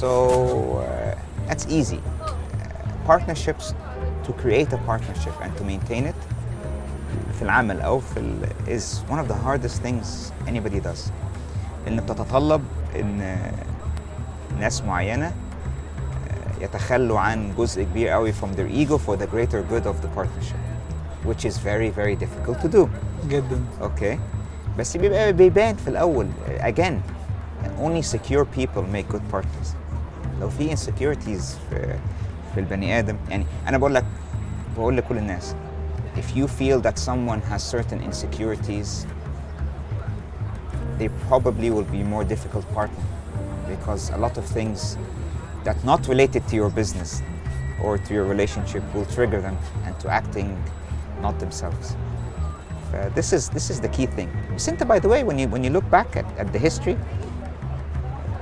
so 0.00 0.04
uh, 0.04 1.16
that's 1.48 1.66
easy 1.68 1.98
Uh, 1.98 3.10
partnerships 3.10 3.66
to 4.26 4.30
create 4.42 4.70
a 4.72 4.80
partnership 4.90 5.34
and 5.44 5.50
to 5.58 5.64
maintain 5.64 6.04
it 6.12 6.20
في 7.38 7.42
العمل 7.42 7.80
او 7.80 8.00
في 8.00 8.20
ال 8.20 8.46
is 8.66 9.10
one 9.12 9.18
of 9.18 9.28
the 9.32 9.36
hardest 9.46 9.82
things 9.86 10.32
anybody 10.50 10.80
does 10.88 11.10
لان 11.86 12.00
بتتطلب 12.00 12.62
ان 13.00 13.36
ناس 14.60 14.82
معينه 14.82 15.26
آه، 15.26 16.64
يتخلوا 16.64 17.20
عن 17.20 17.52
جزء 17.58 17.82
كبير 17.82 18.08
قوي 18.08 18.32
from 18.32 18.56
their 18.56 18.68
ego 18.82 18.98
for 18.98 19.16
the 19.16 19.26
greater 19.26 19.62
good 19.72 19.86
of 19.86 19.96
the 20.04 20.08
partnership 20.18 20.58
which 21.28 21.44
is 21.44 21.54
very 21.58 21.90
very 22.00 22.16
difficult 22.24 22.60
to 22.64 22.68
do 22.76 22.88
جدا 23.28 23.60
اوكي 23.82 24.18
بس 24.78 24.96
بيبقى 24.96 25.32
بيبان 25.32 25.76
في 25.76 25.88
الاول 25.88 26.26
again 26.60 26.94
only 27.78 28.02
secure 28.02 28.44
people 28.44 28.82
make 28.82 29.08
good 29.08 29.22
partners 29.32 29.74
لو 30.40 30.50
في 30.50 30.76
insecurities 30.76 31.42
في 31.70 31.98
في 32.54 32.60
البني 32.60 32.98
ادم 32.98 33.16
يعني 33.30 33.46
انا 33.68 33.78
بقول 33.78 33.94
لك 33.94 34.04
بقول 34.76 34.96
لكل 34.96 35.18
الناس 35.18 35.54
if 36.16 36.36
you 36.36 36.46
feel 36.46 36.80
that 36.80 36.98
someone 36.98 37.40
has 37.52 37.62
certain 37.62 38.00
insecurities 38.02 39.06
they 40.98 41.08
probably 41.28 41.70
will 41.70 41.88
be 41.92 42.00
a 42.00 42.08
more 42.14 42.24
difficult 42.24 42.66
partner 42.74 43.04
because 43.68 44.10
a 44.10 44.18
lot 44.18 44.36
of 44.38 44.44
things 44.58 44.96
that 45.64 45.76
not 45.84 46.00
related 46.08 46.42
to 46.48 46.56
your 46.56 46.70
business 46.70 47.22
or 47.84 47.98
to 47.98 48.14
your 48.14 48.24
relationship 48.24 48.82
will 48.94 49.06
trigger 49.16 49.40
them 49.40 49.56
into 49.88 50.06
acting 50.08 50.48
not 51.22 51.38
themselves 51.38 51.96
uh, 52.94 53.08
this 53.10 53.32
is 53.32 53.50
this 53.50 53.68
is 53.70 53.80
the 53.80 53.88
key 53.88 54.06
thing. 54.06 54.30
Sinta, 54.56 54.86
by 54.88 54.98
the 54.98 55.08
way, 55.08 55.22
when 55.22 55.38
you 55.38 55.46
when 55.48 55.62
you 55.62 55.70
look 55.70 55.88
back 55.90 56.16
at, 56.16 56.24
at 56.38 56.52
the 56.52 56.58
history, 56.58 56.96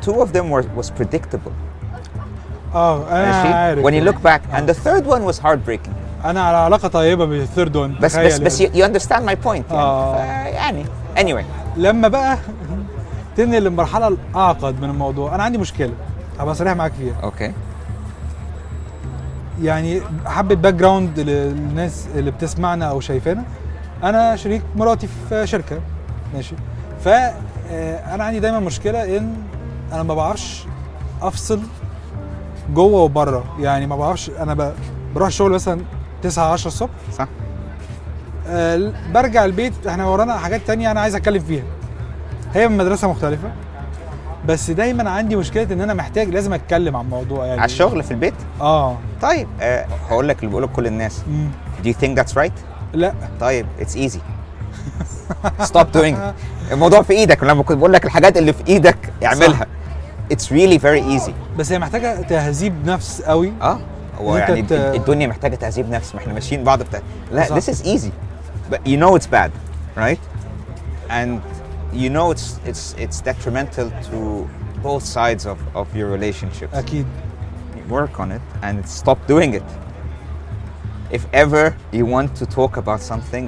two 0.05 0.21
of 0.21 0.33
them 0.33 0.49
were 0.49 0.63
was 0.81 0.89
predictable. 0.99 1.51
آه 2.75 3.07
أنا 3.11 3.31
ماشي؟ 3.31 3.53
عارف 3.53 3.85
when 3.85 3.89
you 3.89 3.93
يعني. 3.93 4.11
look 4.11 4.15
back, 4.23 4.41
and 4.55 4.69
the 4.69 4.73
third 4.73 5.05
one 5.05 5.25
was 5.33 5.39
heartbreaking. 5.39 6.25
أنا 6.25 6.41
على 6.41 6.57
علاقة 6.57 6.87
طيبة 6.87 7.25
بالثيرد 7.25 7.75
وان 7.75 7.95
بس 8.01 8.17
بس 8.17 8.39
بس 8.39 8.61
you, 8.63 8.65
you 8.65 8.83
understand 8.83 9.23
my 9.25 9.35
point 9.45 9.71
يعني. 9.71 9.71
آه. 9.71 10.15
يعني 10.45 10.85
anyway 11.17 11.43
لما 11.77 12.07
بقى 12.07 12.37
تنقل 13.37 13.63
للمرحلة 13.63 14.07
الأعقد 14.07 14.81
من 14.81 14.89
الموضوع 14.89 15.35
أنا 15.35 15.43
عندي 15.43 15.57
مشكلة 15.57 15.93
هبقى 16.39 16.55
صريح 16.55 16.73
معاك 16.73 16.91
فيها 16.93 17.13
أوكي 17.23 17.51
يعني 19.61 20.01
حبة 20.25 20.55
background 20.55 21.19
للناس 21.19 22.07
اللي 22.15 22.31
بتسمعنا 22.31 22.85
أو 22.85 22.99
شايفانا 22.99 23.43
أنا 24.03 24.35
شريك 24.35 24.61
مراتي 24.75 25.07
في 25.29 25.47
شركة 25.47 25.79
ماشي 26.33 26.55
ف 27.03 27.07
آه، 27.07 28.15
أنا 28.15 28.23
عندي 28.23 28.39
دايما 28.39 28.59
مشكلة 28.59 29.17
إن 29.17 29.33
أنا 29.91 30.03
ما 30.03 30.13
بعرفش 30.13 30.65
أفصل 31.21 31.59
جوه 32.73 33.01
وبره. 33.01 33.43
يعني 33.59 33.87
ما 33.87 33.95
بعرفش 33.95 34.29
أنا 34.29 34.73
بروح 35.15 35.27
الشغل 35.27 35.51
مثلا 35.51 35.81
9 36.23 36.53
10 36.53 36.67
الصبح. 36.67 36.91
صح. 37.17 37.27
آه، 38.47 38.93
برجع 39.13 39.45
البيت 39.45 39.87
إحنا 39.87 40.05
ورانا 40.05 40.37
حاجات 40.37 40.61
تانية 40.67 40.91
أنا 40.91 41.01
عايز 41.01 41.15
أتكلم 41.15 41.43
فيها. 41.43 41.63
هي 42.53 42.67
من 42.67 42.77
مدرسة 42.77 43.09
مختلفة 43.09 43.51
بس 44.47 44.71
دايما 44.71 45.09
عندي 45.09 45.35
مشكلة 45.35 45.73
إن 45.73 45.81
أنا 45.81 45.93
محتاج 45.93 46.29
لازم 46.29 46.53
أتكلم 46.53 46.95
عن 46.95 47.09
موضوع 47.09 47.45
يعني. 47.45 47.61
على 47.61 47.65
الشغل 47.71 48.03
في 48.03 48.11
البيت؟ 48.11 48.33
آه. 48.61 48.97
طيب 49.21 49.47
آه 49.61 49.85
هقول 50.09 50.27
لك 50.27 50.37
اللي 50.37 50.47
بيقوله 50.47 50.67
كل 50.67 50.87
الناس. 50.87 51.21
مم. 51.27 51.49
do 51.83 51.87
you 51.87 51.93
think 52.03 52.19
that's 52.21 52.33
right? 52.35 52.51
لا. 52.93 53.13
طيب 53.39 53.65
it's 53.79 53.95
easy. 53.95 54.19
Stop 55.63 55.87
doing. 55.97 56.15
it 56.15 56.33
الموضوع 56.71 57.01
في 57.01 57.13
إيدك 57.13 57.43
لما 57.43 57.63
كنت 57.63 57.77
بقول 57.77 57.93
لك 57.93 58.05
الحاجات 58.05 58.37
اللي 58.37 58.53
في 58.53 58.67
إيدك 58.67 58.97
اعملها. 59.25 59.67
it's 60.30 60.50
really 60.50 60.78
very 60.78 61.02
easy 61.20 61.32
بس 61.58 61.72
هي 61.72 61.78
محتاجه 61.78 62.20
تهذيب 62.22 62.74
نفس 62.86 63.22
قوي 63.22 63.52
اه 63.62 63.78
هو 64.18 64.36
إن 64.36 64.40
أنت 64.40 64.48
يعني 64.48 64.62
ت- 64.62 64.72
الدنيا 64.72 65.26
محتاجه 65.26 65.54
تهذيب 65.54 65.90
نفس 65.90 66.14
ما 66.14 66.20
احنا 66.20 66.32
ماشيين 66.32 66.64
بعض 66.64 66.82
بتاع 66.82 67.00
لا 67.32 67.44
صح. 67.44 67.58
this 67.58 67.72
is 67.74 67.82
easy 67.86 68.10
but 68.70 68.78
you 68.86 68.96
know 68.96 69.16
it's 69.18 69.26
bad 69.26 69.50
right 69.96 70.20
and 71.10 71.40
you 71.94 72.10
know 72.10 72.30
it's 72.34 72.46
it's 72.70 72.94
it's 73.04 73.20
detrimental 73.30 73.88
to 74.10 74.18
both 74.82 75.04
sides 75.16 75.44
of 75.46 75.58
of 75.74 75.86
your 75.96 76.08
relationships 76.18 76.74
اكيد 76.74 77.06
work 77.90 78.18
on 78.20 78.30
it 78.32 78.64
and 78.66 78.76
stop 79.00 79.18
doing 79.28 79.52
it. 79.54 79.62
If 81.18 81.24
ever 81.32 81.64
you 81.92 82.04
want 82.16 82.30
to 82.40 82.44
talk 82.58 82.72
about 82.82 83.00
something, 83.00 83.44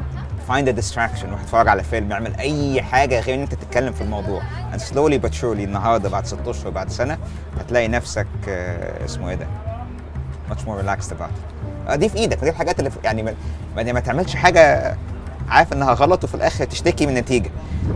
find 0.50 0.68
a 0.68 0.82
distraction 0.82 1.26
روح 1.26 1.42
اتفرج 1.42 1.68
على 1.68 1.84
فيلم 1.84 2.12
اعمل 2.12 2.36
أي 2.36 2.82
حاجة 2.82 3.20
غير 3.20 3.36
إن 3.36 3.42
أنت 3.42 3.54
تتكلم 3.54 3.94
في 3.94 4.02
الموضوع. 4.02 4.42
And 4.74 4.80
slowly 4.80 5.26
but 5.26 5.34
surely 5.42 5.44
النهارده 5.44 6.10
بعد 6.10 6.26
ست 6.26 6.48
أشهر 6.48 6.70
بعد 6.70 6.90
سنة 6.90 7.18
هتلاقي 7.60 7.88
نفسك 7.88 8.28
آه، 8.50 9.06
اسمه 9.06 9.30
إيه 9.30 9.36
ده؟ 9.36 9.48
much 10.52 10.60
more 10.60 10.84
relaxed 10.86 11.10
about 11.10 11.32
it. 11.90 11.94
دي 11.94 12.10
في 12.10 12.18
إيدك 12.18 12.38
دي 12.44 12.50
الحاجات 12.50 12.80
اللي 12.80 12.92
يعني 13.04 13.24
ما, 13.24 13.34
ما, 13.76 13.92
ما 13.92 14.00
تعملش 14.00 14.36
حاجة 14.36 14.96
عارف 15.50 15.74
إنها 15.74 15.94
غلط 15.94 16.24
وفي 16.24 16.36
الآخر 16.36 16.66
تشتكي 16.66 17.06
من 17.06 17.18
النتيجة. 17.18 17.50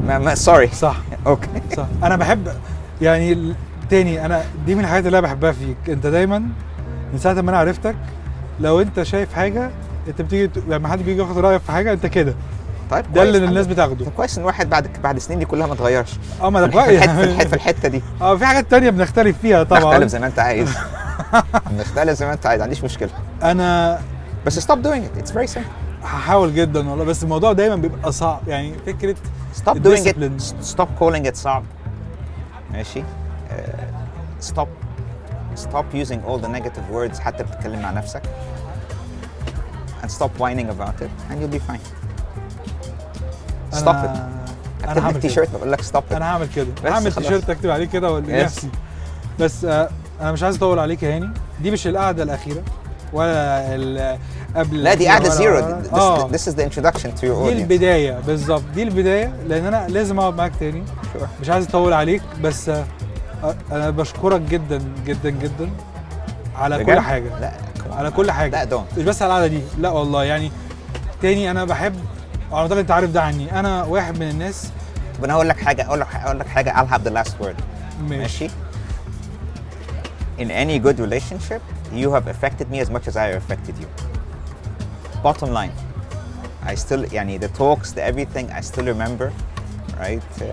ما, 0.08 0.20
ما 0.20 0.36
sorry 0.36 0.68
صح. 0.68 0.98
okay 1.28 1.48
صح. 1.78 1.86
أنا 2.04 2.16
بحب 2.16 2.48
يعني 3.02 3.56
تاني 3.90 4.26
أنا 4.26 4.44
دي 4.66 4.76
من 4.76 4.82
الحاجات 4.84 5.06
اللي 5.06 5.20
أنا 5.20 5.28
بحبها 5.28 5.52
فيك. 5.52 5.78
أنت 5.90 6.08
دايما 6.08 6.40
من 7.14 7.20
ساعة 7.20 7.34
ما 7.34 7.50
أنا 7.50 7.58
عرفتك 7.58 7.96
لو 8.60 8.82
أنت 8.82 9.04
شايف 9.04 9.34
حاجة 9.34 9.70
انت 10.08 10.22
بتيجي 10.22 10.50
لما 10.68 10.88
حد 10.88 11.02
بيجي 11.02 11.22
ياخد 11.22 11.38
رأيك 11.38 11.62
في 11.62 11.72
حاجة 11.72 11.94
انت 11.94 12.06
كده. 12.06 12.34
طيب 12.92 13.14
ده 13.14 13.24
اللي 13.24 13.38
كويس. 13.40 13.50
الناس 13.50 13.68
بتاخده. 13.68 14.06
طب 14.06 14.12
كويس 14.12 14.36
إن 14.38 14.42
الواحد 14.42 14.70
بعد 14.70 14.90
بعد 15.04 15.20
سنين 15.20 15.40
دي 15.40 15.46
كلها 15.46 15.68
ما 15.68 15.74
اتغيرش. 15.74 16.20
آه 16.42 16.50
ما 16.50 16.62
ده 16.62 16.68
في 16.68 16.76
الحته 16.76 17.08
في 17.08 17.16
كويس. 17.16 17.30
الحته, 17.32 17.50
في 17.50 17.56
الحتة 17.56 17.88
دي. 17.88 18.02
آه 18.22 18.36
في 18.36 18.46
حاجات 18.46 18.72
تانية 18.72 18.90
بنختلف 18.90 19.38
فيها 19.42 19.64
طبعا. 19.64 19.94
نختلف 19.94 20.08
زي 20.12 20.20
ما 20.20 20.28
أنت 20.28 20.40
عايز. 20.40 20.70
نختلف 21.80 22.20
زي 22.20 22.26
ما 22.26 22.34
أنت 22.34 22.46
عايز 22.46 22.60
ما 22.60 22.64
عنديش 22.64 22.84
مشكلة. 22.84 23.10
أنا 23.44 24.00
بس 24.46 24.68
stop 24.68 24.76
doing 24.76 25.02
it. 25.02 25.22
It's 25.24 25.32
very 25.32 25.54
simple. 25.56 26.04
هحاول 26.04 26.56
جدا 26.56 26.90
والله. 26.90 27.06
بس 27.06 27.24
الموضوع 27.24 27.54
دايما 27.54 27.76
بيبقى 27.76 28.12
صعب. 28.12 28.40
يعني 28.48 28.74
فكرة 28.86 29.16
stop 29.66 29.74
doing 29.74 30.06
it. 30.08 30.14
Discipline. 30.14 30.66
stop 30.76 30.88
calling 31.04 31.28
it 31.32 31.34
صعب. 31.36 31.64
ماشي. 32.74 33.04
stop. 34.42 34.68
Stop 35.68 35.86
using 36.04 36.20
all 36.28 36.38
the 36.46 36.50
negative 36.58 36.86
words 36.94 37.20
حتى 37.20 37.44
بتتكلم 37.44 37.82
مع 37.82 37.92
نفسك. 37.92 38.22
And 40.04 40.10
stop 40.12 40.32
whining 40.44 40.70
about 40.76 40.98
it 41.06 41.12
and 41.30 41.36
you'll 41.42 41.56
be 41.60 41.62
fine. 41.72 41.84
stop 43.72 44.04
it. 44.06 44.18
أنا 44.88 45.06
هعمل 45.06 45.14
تي 45.14 45.20
كده. 45.20 45.30
شيرت 45.34 45.50
بقول 45.56 45.72
لك 45.72 45.82
stop 45.82 46.12
it. 46.12 46.16
أنا 46.16 46.26
هعمل 46.26 46.48
كده. 46.56 46.68
هعمل. 46.86 47.12
تيشيرت 47.14 47.50
أكتب 47.50 47.70
عليه 47.70 47.86
كده. 47.86 48.20
لنفسي 48.20 48.70
بس 49.40 49.66
آه 49.66 49.90
أنا 50.22 50.32
مش 50.32 50.44
عايز 50.44 50.56
أطول 50.56 50.80
عليك 50.80 51.04
يا 51.04 51.16
هاني. 51.16 51.30
دي 51.62 51.72
مش 51.72 51.88
القعدة 51.88 52.24
الأخيرة 52.24 52.64
ولا 53.14 54.18
قبل 54.56 54.84
لا 54.84 54.94
دي 54.94 55.08
قاعدة 55.08 55.26
ولا- 55.30 55.36
زيرو. 55.36 56.30
this 56.30 56.42
is 56.42 56.56
the 56.58 56.64
introduction 56.64 57.10
to 57.20 57.24
your 57.24 57.48
دي 57.48 57.52
البداية. 57.54 58.20
بالظبط. 58.28 58.64
دي 58.76 58.84
البداية 58.84 59.34
لأن 59.48 59.66
أنا 59.66 59.88
لازم 59.88 60.20
أقعد 60.20 60.36
معاك 60.36 60.52
تاني. 60.60 60.84
Sure. 60.86 61.42
مش 61.42 61.50
عايز 61.50 61.68
أطول 61.68 61.94
عليك 61.94 62.22
بس 62.44 62.70
آه 62.70 62.86
أنا 63.72 63.90
بشكرك 63.90 64.42
جدا 64.42 64.82
جدا 65.06 65.30
جدا 65.30 65.70
على 66.56 66.86
كل؟ 66.86 67.00
حاجة. 67.00 67.40
لا. 67.42 67.52
على 67.92 68.12
كل 68.12 68.32
حاجة 68.32 68.64
لا 68.64 68.70
don't 68.78 68.98
مش 68.98 69.04
بس 69.04 69.22
على 69.22 69.30
القعده 69.32 69.48
دي 69.48 69.62
لا 69.78 69.90
والله 69.90 70.24
يعني 70.24 70.52
تاني 71.22 71.52
أنا 71.52 71.66
بحب 71.66 71.96
على 72.52 72.62
اعتقد 72.62 72.78
انت 72.78 72.92
عارف 72.92 73.10
ده 73.12 73.22
عني 73.22 73.60
أنا 73.60 73.84
واحد 73.84 74.20
من 74.20 74.30
الناس 74.30 74.70
طب 75.18 75.24
أنا 75.24 75.34
هقول 75.34 75.50
لك 75.50 75.60
حاجة 75.60 75.86
أقول 75.88 76.00
لك 76.00 76.08
أقول 76.16 76.40
لك 76.40 76.48
حاجة 76.48 76.74
I'll 76.74 76.94
have 76.94 77.04
the 77.08 77.12
last 77.14 77.32
word 77.44 77.62
ماشي 78.02 78.18
ماشي 78.18 78.50
in 80.40 80.52
any 80.52 80.80
good 80.88 81.00
relationship 81.00 81.62
you 81.94 82.12
have 82.12 82.28
affected 82.28 82.68
me 82.72 82.80
as 82.86 82.90
much 82.90 83.08
as 83.08 83.16
I 83.18 83.26
have 83.28 83.38
affected 83.44 83.76
you 83.82 83.88
bottom 85.24 85.50
line 85.52 85.74
I 86.68 86.76
still 86.76 87.14
يعني 87.14 87.40
the 87.40 87.48
talks 87.48 87.92
the 87.92 88.04
everything 88.04 88.52
I 88.52 88.62
still 88.62 88.86
remember 88.86 89.32
right 90.00 90.42
uh, 90.42 90.46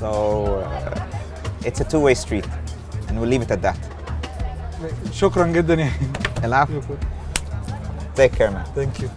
so 0.00 0.08
uh, 0.66 1.66
it's 1.68 1.80
a 1.80 1.84
two-way 1.84 2.14
street 2.14 2.48
and 3.08 3.20
we'll 3.20 3.28
leave 3.34 3.42
it 3.42 3.50
at 3.50 3.62
that 3.62 3.78
شكرا 5.12 5.46
جدا 5.46 5.74
يعني. 5.74 5.92
العفو. 6.44 6.80
take 8.16 8.30
care 8.38 8.50
man. 8.50 8.74
ثانك 8.76 9.00
يو 9.00 9.08